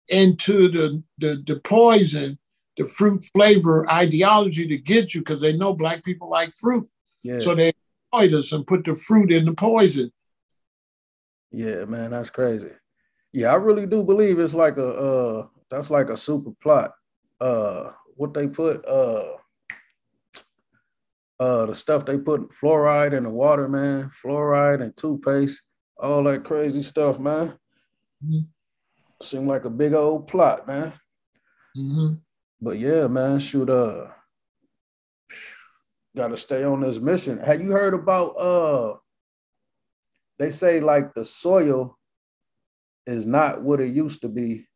into 0.07 0.69
the, 0.69 1.03
the, 1.19 1.43
the 1.45 1.59
poison, 1.59 2.39
the 2.75 2.87
fruit 2.87 3.23
flavor 3.35 3.89
ideology 3.89 4.67
to 4.67 4.77
get 4.77 5.13
you 5.13 5.21
because 5.21 5.41
they 5.41 5.55
know 5.55 5.73
black 5.75 6.03
people 6.03 6.29
like 6.29 6.53
fruit. 6.55 6.87
Yeah. 7.21 7.39
So 7.39 7.53
they 7.53 7.71
avoid 8.11 8.33
us 8.33 8.51
and 8.51 8.65
put 8.65 8.83
the 8.85 8.95
fruit 8.95 9.31
in 9.31 9.45
the 9.45 9.53
poison. 9.53 10.11
Yeah, 11.51 11.85
man, 11.85 12.11
that's 12.11 12.31
crazy. 12.31 12.71
Yeah, 13.31 13.51
I 13.51 13.55
really 13.55 13.85
do 13.85 14.03
believe 14.03 14.39
it's 14.39 14.53
like 14.53 14.77
a 14.77 14.87
uh 14.87 15.47
that's 15.69 15.89
like 15.89 16.09
a 16.09 16.17
super 16.17 16.51
plot. 16.61 16.93
Uh 17.39 17.91
what 18.15 18.33
they 18.33 18.47
put 18.47 18.85
uh 18.87 19.33
uh 21.39 21.65
the 21.67 21.75
stuff 21.75 22.05
they 22.05 22.17
put 22.17 22.51
fluoride 22.51 23.13
in 23.13 23.23
the 23.23 23.29
water, 23.29 23.67
man, 23.67 24.09
fluoride 24.09 24.81
and 24.81 24.95
toothpaste 24.97 25.61
all 25.99 26.23
that 26.23 26.43
crazy 26.43 26.83
stuff, 26.83 27.19
man. 27.19 27.57
Mm-hmm. 28.23 28.39
Seemed 29.21 29.47
like 29.47 29.65
a 29.65 29.69
big 29.69 29.93
old 29.93 30.27
plot, 30.27 30.67
man. 30.67 30.93
Mm-hmm. 31.77 32.13
But 32.61 32.79
yeah, 32.79 33.07
man, 33.07 33.39
shoot, 33.39 33.69
uh, 33.69 34.07
gotta 36.15 36.37
stay 36.37 36.63
on 36.63 36.81
this 36.81 36.99
mission. 36.99 37.39
Have 37.39 37.61
you 37.61 37.71
heard 37.71 37.93
about 37.93 38.29
uh? 38.37 38.95
They 40.39 40.51
say 40.51 40.79
like 40.79 41.13
the 41.13 41.25
soil 41.25 41.97
is 43.07 43.25
not 43.25 43.63
what 43.63 43.79
it 43.79 43.93
used 43.93 44.21
to 44.21 44.29
be, 44.29 44.67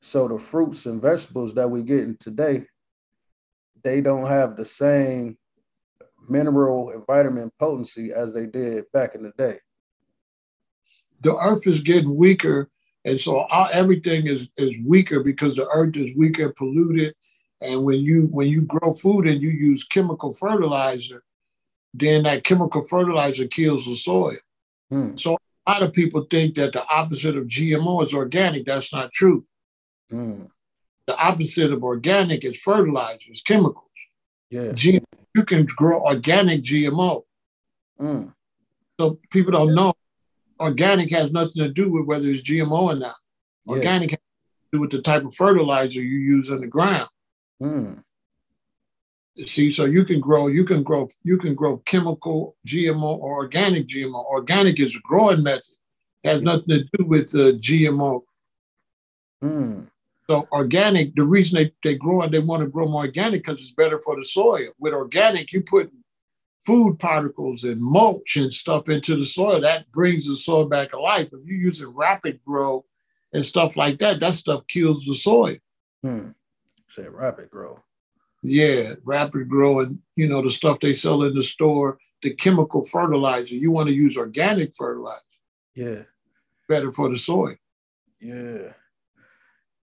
so 0.00 0.26
the 0.26 0.38
fruits 0.38 0.86
and 0.86 1.02
vegetables 1.02 1.54
that 1.54 1.70
we're 1.70 1.82
getting 1.82 2.16
today, 2.16 2.64
they 3.84 4.00
don't 4.00 4.26
have 4.26 4.56
the 4.56 4.64
same 4.64 5.36
mineral 6.28 6.90
and 6.90 7.04
vitamin 7.06 7.50
potency 7.58 8.12
as 8.12 8.32
they 8.32 8.46
did 8.46 8.84
back 8.92 9.14
in 9.14 9.22
the 9.22 9.32
day 9.36 9.58
the 11.22 11.36
earth 11.36 11.66
is 11.66 11.80
getting 11.80 12.16
weaker. 12.16 12.68
And 13.04 13.20
so 13.20 13.40
our, 13.40 13.68
everything 13.72 14.26
is, 14.26 14.48
is 14.56 14.74
weaker 14.84 15.20
because 15.20 15.54
the 15.54 15.66
earth 15.68 15.96
is 15.96 16.16
weaker, 16.16 16.50
polluted. 16.50 17.14
And 17.60 17.84
when 17.84 18.00
you 18.00 18.22
when 18.32 18.48
you 18.48 18.62
grow 18.62 18.92
food 18.94 19.28
and 19.28 19.40
you 19.40 19.50
use 19.50 19.84
chemical 19.84 20.32
fertilizer, 20.32 21.22
then 21.94 22.24
that 22.24 22.42
chemical 22.42 22.84
fertilizer 22.84 23.46
kills 23.46 23.86
the 23.86 23.94
soil. 23.94 24.36
Hmm. 24.90 25.16
So 25.16 25.38
a 25.66 25.70
lot 25.70 25.82
of 25.82 25.92
people 25.92 26.26
think 26.28 26.56
that 26.56 26.72
the 26.72 26.84
opposite 26.88 27.36
of 27.36 27.46
GMO 27.46 28.04
is 28.04 28.14
organic. 28.14 28.66
That's 28.66 28.92
not 28.92 29.12
true. 29.12 29.44
Hmm. 30.10 30.44
The 31.06 31.16
opposite 31.16 31.72
of 31.72 31.84
organic 31.84 32.44
is 32.44 32.58
fertilizer, 32.58 33.18
it's 33.28 33.42
chemicals. 33.42 33.86
Yeah. 34.50 34.72
you 34.76 35.44
can 35.44 35.64
grow 35.64 36.04
organic 36.04 36.62
GMO. 36.62 37.22
Hmm. 37.98 38.26
So 38.98 39.18
people 39.30 39.52
don't 39.52 39.74
know 39.74 39.94
organic 40.62 41.10
has 41.10 41.30
nothing 41.30 41.62
to 41.62 41.68
do 41.68 41.90
with 41.90 42.06
whether 42.06 42.28
it's 42.30 42.48
GMO 42.48 42.82
or 42.82 42.94
not. 42.94 43.16
Yeah. 43.66 43.74
Organic 43.74 44.10
has 44.10 44.18
to 44.18 44.76
do 44.76 44.80
with 44.80 44.90
the 44.90 45.02
type 45.02 45.24
of 45.24 45.34
fertilizer 45.34 46.00
you 46.00 46.18
use 46.18 46.48
in 46.48 46.60
the 46.60 46.66
ground. 46.66 47.08
Mm. 47.62 48.02
See, 49.46 49.72
so 49.72 49.86
you 49.86 50.04
can 50.04 50.20
grow, 50.20 50.48
you 50.48 50.64
can 50.64 50.82
grow, 50.82 51.08
you 51.22 51.38
can 51.38 51.54
grow 51.54 51.78
chemical 51.78 52.56
GMO 52.66 53.18
or 53.18 53.36
organic 53.36 53.88
GMO. 53.88 54.24
Organic 54.26 54.78
is 54.78 54.94
a 54.94 55.00
growing 55.00 55.42
method. 55.42 55.64
It 56.22 56.30
has 56.30 56.42
nothing 56.42 56.68
to 56.68 56.84
do 56.98 57.04
with 57.04 57.30
the 57.32 57.54
GMO. 57.54 58.20
Mm. 59.42 59.88
So 60.28 60.46
organic, 60.52 61.14
the 61.14 61.24
reason 61.24 61.56
they, 61.56 61.72
they 61.82 61.96
grow 61.96 62.22
and 62.22 62.32
they 62.32 62.38
want 62.38 62.62
to 62.62 62.68
grow 62.68 62.86
more 62.86 63.02
organic 63.02 63.42
because 63.44 63.60
it's 63.60 63.72
better 63.72 64.00
for 64.00 64.16
the 64.16 64.24
soil. 64.24 64.68
With 64.78 64.92
organic, 64.92 65.52
you 65.52 65.62
put 65.62 65.90
food 66.64 66.98
particles 66.98 67.64
and 67.64 67.80
mulch 67.80 68.36
and 68.36 68.52
stuff 68.52 68.88
into 68.88 69.16
the 69.16 69.26
soil, 69.26 69.60
that 69.60 69.90
brings 69.92 70.26
the 70.26 70.36
soil 70.36 70.66
back 70.66 70.92
alive. 70.92 71.26
If 71.32 71.40
you're 71.44 71.56
using 71.56 71.88
rapid 71.88 72.40
grow 72.44 72.84
and 73.32 73.44
stuff 73.44 73.76
like 73.76 73.98
that. 73.98 74.20
That 74.20 74.34
stuff 74.34 74.66
kills 74.66 75.04
the 75.04 75.14
soil. 75.14 75.56
Hmm. 76.02 76.30
Say 76.88 77.08
rapid 77.08 77.50
grow. 77.50 77.80
Yeah, 78.42 78.94
rapid 79.04 79.48
grow 79.48 79.80
and 79.80 79.98
you 80.16 80.28
know 80.28 80.42
the 80.42 80.50
stuff 80.50 80.80
they 80.80 80.92
sell 80.92 81.22
in 81.22 81.34
the 81.34 81.42
store, 81.42 81.98
the 82.22 82.34
chemical 82.34 82.84
fertilizer. 82.84 83.54
You 83.54 83.70
want 83.70 83.88
to 83.88 83.94
use 83.94 84.16
organic 84.16 84.74
fertilizer. 84.74 85.20
Yeah. 85.74 86.02
Better 86.68 86.92
for 86.92 87.08
the 87.08 87.18
soil. 87.18 87.56
Yeah. 88.20 88.72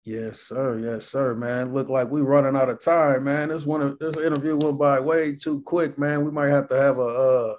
Yes, 0.06 0.40
sir. 0.42 0.80
Yes, 0.80 1.08
sir, 1.08 1.36
man. 1.36 1.74
Look 1.74 1.90
like 1.90 2.10
we 2.10 2.22
running 2.22 2.60
out 2.60 2.70
of 2.70 2.80
time, 2.84 3.26
man. 3.26 3.50
This 3.50 3.66
one 3.66 3.98
this 4.00 4.18
interview 4.18 4.56
went 4.56 4.80
by 4.80 5.00
way 5.00 5.36
too 5.36 5.62
quick, 5.62 5.98
man. 6.00 6.24
We 6.24 6.32
might 6.32 6.50
have 6.50 6.68
to 6.70 6.76
have 6.76 6.98
a 6.98 7.04
uh 7.04 7.56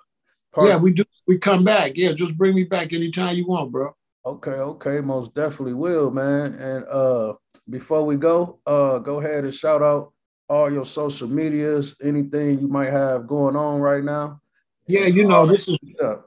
part. 0.53 0.69
Yeah, 0.69 0.77
we 0.77 0.93
do 0.93 1.05
we 1.27 1.39
come 1.39 1.65
back. 1.65 1.93
Yeah, 1.97 2.13
just 2.13 2.37
bring 2.37 2.55
me 2.55 2.65
back 2.65 2.93
anytime 2.93 3.37
you 3.37 3.47
want, 3.47 3.71
bro. 3.71 3.95
Okay, 4.25 4.51
okay, 4.51 5.01
most 5.01 5.35
definitely 5.35 5.75
will, 5.75 6.11
man. 6.11 6.55
And 6.55 6.85
uh 6.87 7.35
before 7.69 8.05
we 8.05 8.17
go, 8.17 8.59
uh 8.67 8.99
go 8.99 9.21
ahead 9.21 9.45
and 9.45 9.55
shout 9.55 9.83
out 9.83 10.13
all 10.49 10.73
your 10.73 10.85
social 10.85 11.29
medias, 11.29 11.95
anything 12.03 12.59
you 12.59 12.69
might 12.69 12.91
have 12.91 13.27
going 13.27 13.55
on 13.55 13.81
right 13.81 14.03
now. 14.03 14.41
Yeah, 14.87 15.07
you 15.07 15.25
know, 15.25 15.47
this 15.47 15.69
is 15.69 15.79
stuff. 15.85 16.23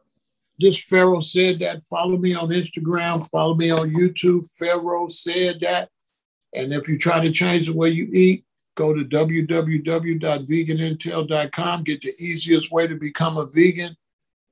This 0.59 0.77
Pharaoh 0.77 1.19
said 1.19 1.57
that. 1.59 1.83
Follow 1.89 2.17
me 2.17 2.35
on 2.35 2.49
Instagram, 2.49 3.27
follow 3.29 3.55
me 3.55 3.71
on 3.71 3.89
YouTube. 3.89 4.47
Pharaoh 4.57 5.09
said 5.09 5.59
that. 5.61 5.89
And 6.55 6.73
if 6.73 6.87
you're 6.87 6.97
trying 6.97 7.25
to 7.25 7.31
change 7.31 7.67
the 7.67 7.73
way 7.73 7.89
you 7.89 8.07
eat, 8.11 8.45
go 8.75 8.93
to 8.93 9.03
www.veganintel.com. 9.03 11.83
Get 11.83 12.01
the 12.01 12.13
easiest 12.19 12.71
way 12.71 12.87
to 12.87 12.95
become 12.95 13.37
a 13.37 13.45
vegan. 13.45 13.95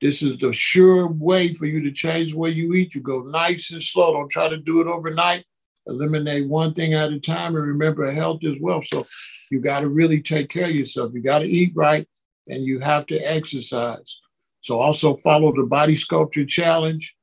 This 0.02 0.22
is 0.24 0.38
the 0.40 0.52
sure 0.52 1.08
way 1.08 1.54
for 1.54 1.68
you 1.68 1.80
to 1.82 1.92
change 1.92 2.32
the 2.32 2.38
way 2.38 2.50
you 2.50 2.74
eat. 2.74 2.96
You 2.96 3.02
go 3.02 3.22
nice 3.22 3.72
and 3.72 3.84
slow. 3.84 4.14
Don't 4.14 4.32
try 4.32 4.50
to 4.50 4.58
do 4.58 4.82
it 4.82 4.88
overnight. 4.88 5.46
Eliminate 5.88 6.48
one 6.48 6.74
thing 6.74 6.94
at 6.94 7.12
a 7.12 7.20
time 7.20 7.56
and 7.56 7.66
remember 7.66 8.10
health 8.10 8.40
is 8.42 8.58
wealth. 8.60 8.86
So 8.86 9.06
you 9.52 9.60
got 9.60 9.82
to 9.82 9.90
really 9.90 10.22
take 10.22 10.50
care 10.50 10.66
of 10.66 10.72
yourself. 10.72 11.12
You 11.14 11.22
got 11.22 11.40
to 11.40 11.48
eat 11.48 11.74
right 11.76 12.08
and 12.48 12.64
you 12.64 12.80
have 12.80 13.06
to 13.08 13.18
exercise. 13.18 14.20
So 14.62 14.80
also 14.80 15.18
follow 15.18 15.54
the 15.54 15.64
Body 15.64 15.96
Sculpture 15.96 16.46
Challenge 16.46 17.16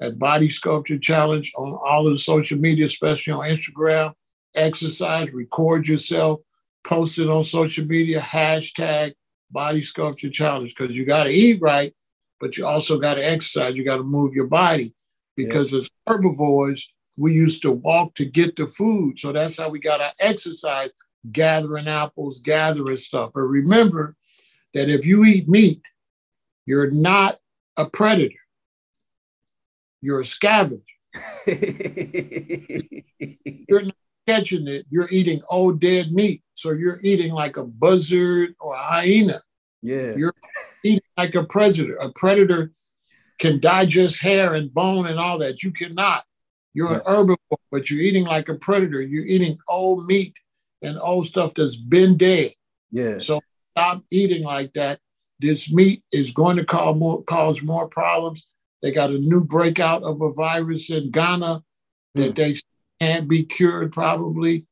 at 0.00 0.18
Body 0.18 0.48
Sculpture 0.48 0.98
Challenge 0.98 1.52
on 1.56 1.78
all 1.84 2.06
of 2.06 2.14
the 2.14 2.18
social 2.18 2.58
media, 2.58 2.86
especially 2.86 3.32
on 3.32 3.44
Instagram. 3.44 4.12
Exercise, 4.54 5.32
record 5.32 5.86
yourself, 5.86 6.40
post 6.84 7.18
it 7.18 7.28
on 7.28 7.44
social 7.44 7.84
media, 7.84 8.20
hashtag 8.20 9.12
Body 9.50 9.82
Sculpture 9.82 10.30
Challenge, 10.30 10.74
because 10.74 10.94
you 10.94 11.04
got 11.04 11.24
to 11.24 11.30
eat 11.30 11.60
right, 11.60 11.94
but 12.40 12.56
you 12.56 12.66
also 12.66 12.98
got 12.98 13.14
to 13.14 13.24
exercise. 13.24 13.74
You 13.74 13.84
got 13.84 13.96
to 13.96 14.02
move 14.02 14.34
your 14.34 14.46
body 14.46 14.94
because 15.36 15.72
yeah. 15.72 15.78
as 15.78 15.90
herbivores, 16.06 16.90
we 17.18 17.34
used 17.34 17.62
to 17.62 17.70
walk 17.70 18.14
to 18.14 18.24
get 18.24 18.56
the 18.56 18.66
food. 18.66 19.18
So 19.18 19.32
that's 19.32 19.58
how 19.58 19.68
we 19.68 19.78
got 19.78 20.00
our 20.00 20.12
exercise, 20.20 20.90
gathering 21.30 21.88
apples, 21.88 22.40
gathering 22.40 22.96
stuff. 22.96 23.32
But 23.34 23.42
remember 23.42 24.16
that 24.74 24.88
if 24.88 25.04
you 25.04 25.24
eat 25.24 25.48
meat, 25.48 25.82
you're 26.66 26.90
not 26.90 27.38
a 27.76 27.88
predator 27.88 28.39
you're 30.00 30.20
a 30.20 30.24
scavenger. 30.24 30.82
you're 33.68 33.82
not 33.82 33.94
catching 34.26 34.68
it, 34.68 34.86
you're 34.90 35.08
eating 35.10 35.40
old 35.50 35.80
dead 35.80 36.12
meat. 36.12 36.42
So 36.54 36.70
you're 36.72 37.00
eating 37.02 37.32
like 37.32 37.56
a 37.56 37.64
buzzard 37.64 38.54
or 38.60 38.74
a 38.74 38.82
hyena. 38.82 39.40
Yeah. 39.82 40.14
You're 40.14 40.34
eating 40.84 41.00
like 41.16 41.34
a 41.34 41.44
predator. 41.44 41.96
A 41.96 42.12
predator 42.12 42.70
can 43.38 43.60
digest 43.60 44.20
hair 44.20 44.54
and 44.54 44.72
bone 44.72 45.06
and 45.06 45.18
all 45.18 45.38
that. 45.38 45.62
You 45.62 45.72
cannot. 45.72 46.24
You're 46.74 46.94
an 46.94 47.00
herbivore, 47.00 47.58
but 47.70 47.90
you're 47.90 48.00
eating 48.00 48.24
like 48.24 48.48
a 48.48 48.54
predator. 48.54 49.00
You're 49.00 49.24
eating 49.24 49.58
old 49.66 50.06
meat 50.06 50.36
and 50.82 50.98
old 51.00 51.26
stuff 51.26 51.54
that's 51.54 51.76
been 51.76 52.16
dead. 52.16 52.50
Yeah. 52.92 53.18
So 53.18 53.40
stop 53.72 54.04
eating 54.12 54.44
like 54.44 54.72
that. 54.74 55.00
This 55.40 55.72
meat 55.72 56.04
is 56.12 56.30
going 56.30 56.58
to 56.58 56.64
cause 56.64 56.96
more, 56.96 57.24
cause 57.24 57.62
more 57.62 57.88
problems. 57.88 58.46
They 58.82 58.92
got 58.92 59.10
a 59.10 59.18
new 59.18 59.40
breakout 59.40 60.02
of 60.02 60.20
a 60.22 60.32
virus 60.32 60.90
in 60.90 61.10
Ghana 61.10 61.62
that 62.14 62.32
mm. 62.32 62.36
they 62.36 62.56
can't 63.00 63.28
be 63.28 63.44
cured 63.44 63.92
probably. 63.92 64.66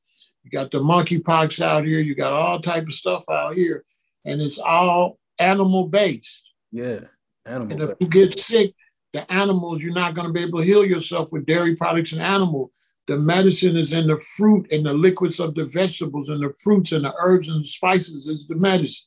You 0.45 0.51
got 0.51 0.71
the 0.71 0.79
monkeypox 0.79 1.61
out 1.61 1.85
here. 1.85 2.01
You 2.01 2.15
got 2.15 2.33
all 2.33 2.61
type 2.61 2.85
of 2.85 2.93
stuff 2.93 3.25
out 3.31 3.55
here, 3.55 3.85
and 4.25 4.41
it's 4.41 4.59
all 4.59 5.19
animal 5.39 5.89
based. 5.89 6.41
Yeah, 6.73 7.01
animal. 7.45 7.73
And 7.73 7.83
if 7.83 7.97
you 8.01 8.09
get 8.09 8.39
sick, 8.39 8.75
the 9.13 9.31
animals 9.33 9.83
you're 9.83 9.93
not 9.93 10.15
going 10.15 10.27
to 10.27 10.33
be 10.33 10.43
able 10.43 10.61
to 10.61 10.65
heal 10.65 10.85
yourself 10.85 11.33
with 11.33 11.47
dairy 11.47 11.77
products 11.77 12.13
and 12.13 12.23
animal. 12.23 12.73
The 13.07 13.17
medicine 13.17 13.77
is 13.77 13.95
in 13.95 14.07
the 14.07 14.21
fruit 14.37 14.71
and 14.71 14.85
the 14.85 14.93
liquids 14.93 15.41
of 15.41 15.55
the 15.55 15.65
vegetables 15.65 16.29
and 16.29 16.43
the 16.43 16.53
fruits 16.63 16.93
and 16.93 17.05
the 17.05 17.15
herbs 17.23 17.49
and 17.49 17.65
the 17.65 17.69
spices 17.69 18.27
is 18.27 18.47
the 18.47 18.55
medicine. 18.55 19.07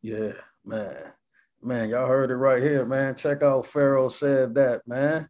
Yeah, 0.00 0.32
man. 0.64 1.11
Man, 1.64 1.90
y'all 1.90 2.08
heard 2.08 2.32
it 2.32 2.36
right 2.36 2.62
here, 2.62 2.84
man. 2.84 3.14
Check 3.14 3.42
out 3.42 3.66
Pharaoh 3.66 4.08
said 4.08 4.54
that, 4.56 4.82
man. 4.86 5.28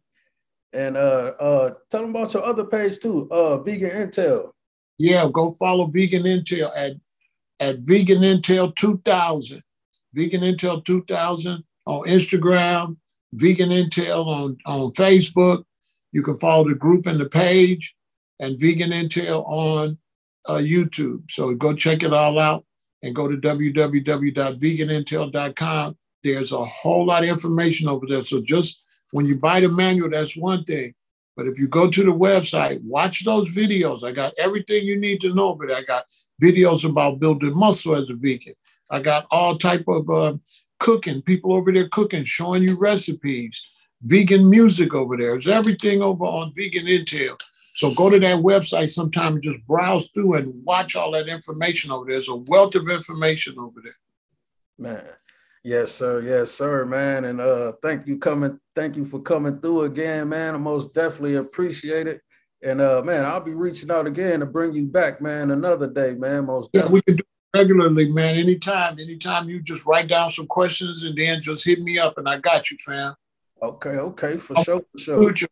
And 0.73 0.97
uh 0.97 1.33
uh 1.39 1.73
tell 1.91 2.01
them 2.01 2.09
about 2.09 2.33
your 2.33 2.43
other 2.43 2.65
page 2.65 2.99
too, 2.99 3.29
uh 3.29 3.59
Vegan 3.59 3.91
Intel. 3.91 4.49
Yeah, 4.97 5.29
go 5.31 5.53
follow 5.53 5.85
Vegan 5.85 6.23
Intel 6.23 6.71
at 6.75 6.93
at 7.59 7.77
Vegan 7.79 8.21
Intel 8.21 8.75
2000. 8.75 9.61
Vegan 10.13 10.41
Intel 10.41 10.83
2000 10.83 11.63
on 11.85 12.07
Instagram, 12.07 12.97
Vegan 13.33 13.69
Intel 13.69 14.25
on, 14.27 14.57
on 14.65 14.91
Facebook. 14.93 15.63
You 16.11 16.23
can 16.23 16.37
follow 16.37 16.67
the 16.67 16.73
group 16.75 17.05
and 17.07 17.19
the 17.19 17.25
page, 17.25 17.95
and 18.39 18.59
Vegan 18.59 18.91
Intel 18.91 19.43
on 19.47 19.97
uh, 20.47 20.57
YouTube. 20.57 21.31
So 21.31 21.55
go 21.55 21.73
check 21.73 22.03
it 22.03 22.13
all 22.13 22.37
out 22.39 22.63
and 23.01 23.15
go 23.15 23.27
to 23.27 23.37
www.veganintel.com 23.37 25.97
there's 26.23 26.51
a 26.51 26.65
whole 26.65 27.05
lot 27.05 27.23
of 27.23 27.29
information 27.29 27.87
over 27.87 28.05
there. 28.07 28.25
So 28.25 28.41
just 28.41 28.81
when 29.11 29.25
you 29.25 29.37
buy 29.37 29.59
the 29.59 29.69
manual, 29.69 30.09
that's 30.09 30.35
one 30.35 30.63
thing. 30.63 30.93
But 31.35 31.47
if 31.47 31.59
you 31.59 31.67
go 31.67 31.89
to 31.89 32.03
the 32.03 32.11
website, 32.11 32.81
watch 32.83 33.25
those 33.25 33.53
videos. 33.53 34.03
I 34.03 34.11
got 34.11 34.33
everything 34.37 34.85
you 34.85 34.99
need 34.99 35.19
to 35.21 35.33
know. 35.33 35.55
But 35.55 35.71
I 35.71 35.83
got 35.83 36.05
videos 36.41 36.87
about 36.87 37.19
building 37.19 37.57
muscle 37.57 37.95
as 37.95 38.09
a 38.09 38.13
vegan. 38.13 38.53
I 38.91 38.99
got 38.99 39.25
all 39.31 39.57
type 39.57 39.85
of 39.87 40.09
uh, 40.09 40.33
cooking. 40.79 41.21
People 41.23 41.53
over 41.53 41.71
there 41.71 41.89
cooking, 41.89 42.23
showing 42.23 42.67
you 42.67 42.77
recipes. 42.77 43.61
Vegan 44.03 44.49
music 44.49 44.93
over 44.93 45.17
there. 45.17 45.31
There's 45.31 45.47
everything 45.47 46.01
over 46.01 46.25
on 46.25 46.53
Vegan 46.55 46.85
Intel. 46.85 47.39
So 47.75 47.93
go 47.93 48.09
to 48.09 48.19
that 48.19 48.37
website 48.37 48.91
sometime 48.91 49.33
and 49.33 49.43
just 49.43 49.65
browse 49.65 50.07
through 50.13 50.35
and 50.35 50.53
watch 50.63 50.95
all 50.95 51.11
that 51.11 51.27
information 51.27 51.89
over 51.89 52.05
there. 52.05 52.15
There's 52.15 52.29
a 52.29 52.35
wealth 52.35 52.75
of 52.75 52.89
information 52.89 53.55
over 53.57 53.81
there. 53.83 53.95
Man, 54.77 55.03
Yes, 55.63 55.93
sir. 55.93 56.21
Yes, 56.21 56.51
sir, 56.51 56.85
man. 56.85 57.25
And 57.25 57.39
uh 57.39 57.73
thank 57.81 58.05
you 58.05 58.17
coming, 58.17 58.59
thank 58.75 58.97
you 58.97 59.05
for 59.05 59.21
coming 59.21 59.59
through 59.59 59.83
again, 59.83 60.29
man. 60.29 60.55
I 60.55 60.57
most 60.57 60.93
definitely 60.93 61.35
appreciate 61.35 62.05
it. 62.07 62.21
And 62.61 62.81
uh 62.81 63.01
man, 63.03 63.25
I'll 63.25 63.39
be 63.39 63.53
reaching 63.53 63.89
out 63.89 64.05
again 64.05 64.41
to 64.41 64.45
bring 64.45 64.73
you 64.73 64.85
back, 64.85 65.21
man, 65.21 65.51
another 65.51 65.87
day, 65.87 66.13
man. 66.15 66.47
Most 66.47 66.69
yeah, 66.73 66.81
definitely. 66.81 66.97
we 66.97 67.01
can 67.01 67.15
do 67.15 67.23
regularly, 67.55 68.11
man. 68.11 68.35
Anytime, 68.35 68.99
anytime 68.99 69.47
you 69.47 69.61
just 69.61 69.85
write 69.85 70.09
down 70.09 70.31
some 70.31 70.47
questions 70.47 71.03
and 71.03 71.17
then 71.17 71.41
just 71.41 71.63
hit 71.63 71.79
me 71.79 71.97
up 71.97 72.17
and 72.17 72.27
I 72.27 72.39
got 72.39 72.69
you, 72.69 72.77
fam. 72.85 73.15
Okay, 73.61 73.89
okay, 73.89 74.37
for 74.37 74.57
I'll 74.57 74.63
sure, 74.65 74.81
for 74.91 74.97
sure. 74.97 75.33
You. 75.33 75.47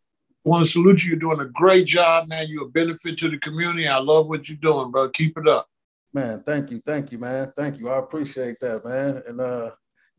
I 0.46 0.50
want 0.50 0.66
to 0.66 0.72
salute 0.72 1.04
you. 1.04 1.12
You're 1.12 1.20
doing 1.20 1.40
a 1.40 1.46
great 1.46 1.86
job, 1.86 2.28
man. 2.28 2.48
You're 2.50 2.66
a 2.66 2.70
benefit 2.70 3.18
to 3.20 3.30
the 3.30 3.38
community. 3.38 3.88
I 3.88 4.00
love 4.00 4.28
what 4.28 4.50
you're 4.50 4.58
doing, 4.58 4.92
bro. 4.92 5.08
Keep 5.10 5.38
it 5.38 5.48
up. 5.48 5.68
Man, 6.14 6.44
thank 6.44 6.72
you. 6.72 6.82
Thank 6.86 7.12
you, 7.12 7.20
man. 7.20 7.54
Thank 7.56 7.80
you. 7.80 7.88
I 7.90 8.00
appreciate 8.00 8.60
that, 8.60 8.84
man. 8.84 9.22
And 9.26 9.40
uh 9.40 9.72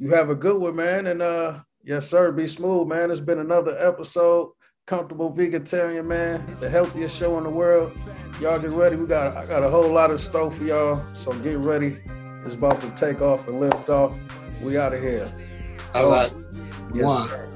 you 0.02 0.10
have 0.10 0.30
a 0.30 0.34
good 0.34 0.60
one, 0.60 0.74
man. 0.74 1.06
And 1.06 1.22
uh, 1.22 1.60
yes, 1.84 2.10
sir. 2.10 2.32
Be 2.32 2.48
smooth, 2.48 2.88
man. 2.88 3.12
It's 3.12 3.20
been 3.20 3.38
another 3.38 3.78
episode. 3.78 4.50
Comfortable 4.84 5.32
Vegantarian, 5.32 6.06
man. 6.06 6.44
The 6.58 6.68
healthiest 6.68 7.16
show 7.16 7.38
in 7.38 7.44
the 7.44 7.50
world. 7.50 7.96
Y'all 8.40 8.58
get 8.58 8.70
ready. 8.70 8.96
We 8.96 9.06
got 9.06 9.36
I 9.36 9.46
got 9.46 9.62
a 9.62 9.70
whole 9.70 9.92
lot 9.92 10.10
of 10.10 10.20
stuff 10.20 10.56
for 10.56 10.64
y'all. 10.64 10.96
So 11.14 11.32
get 11.34 11.58
ready. 11.58 12.00
It's 12.44 12.56
about 12.56 12.80
to 12.80 12.90
take 12.90 13.22
off 13.22 13.46
and 13.46 13.60
lift 13.60 13.88
off. 13.90 14.18
We 14.60 14.76
out 14.76 14.92
of 14.92 15.00
here. 15.00 15.32
All 15.94 16.10
right. 16.10 16.32
Yes, 16.92 17.04
One. 17.04 17.28
Sir. 17.28 17.51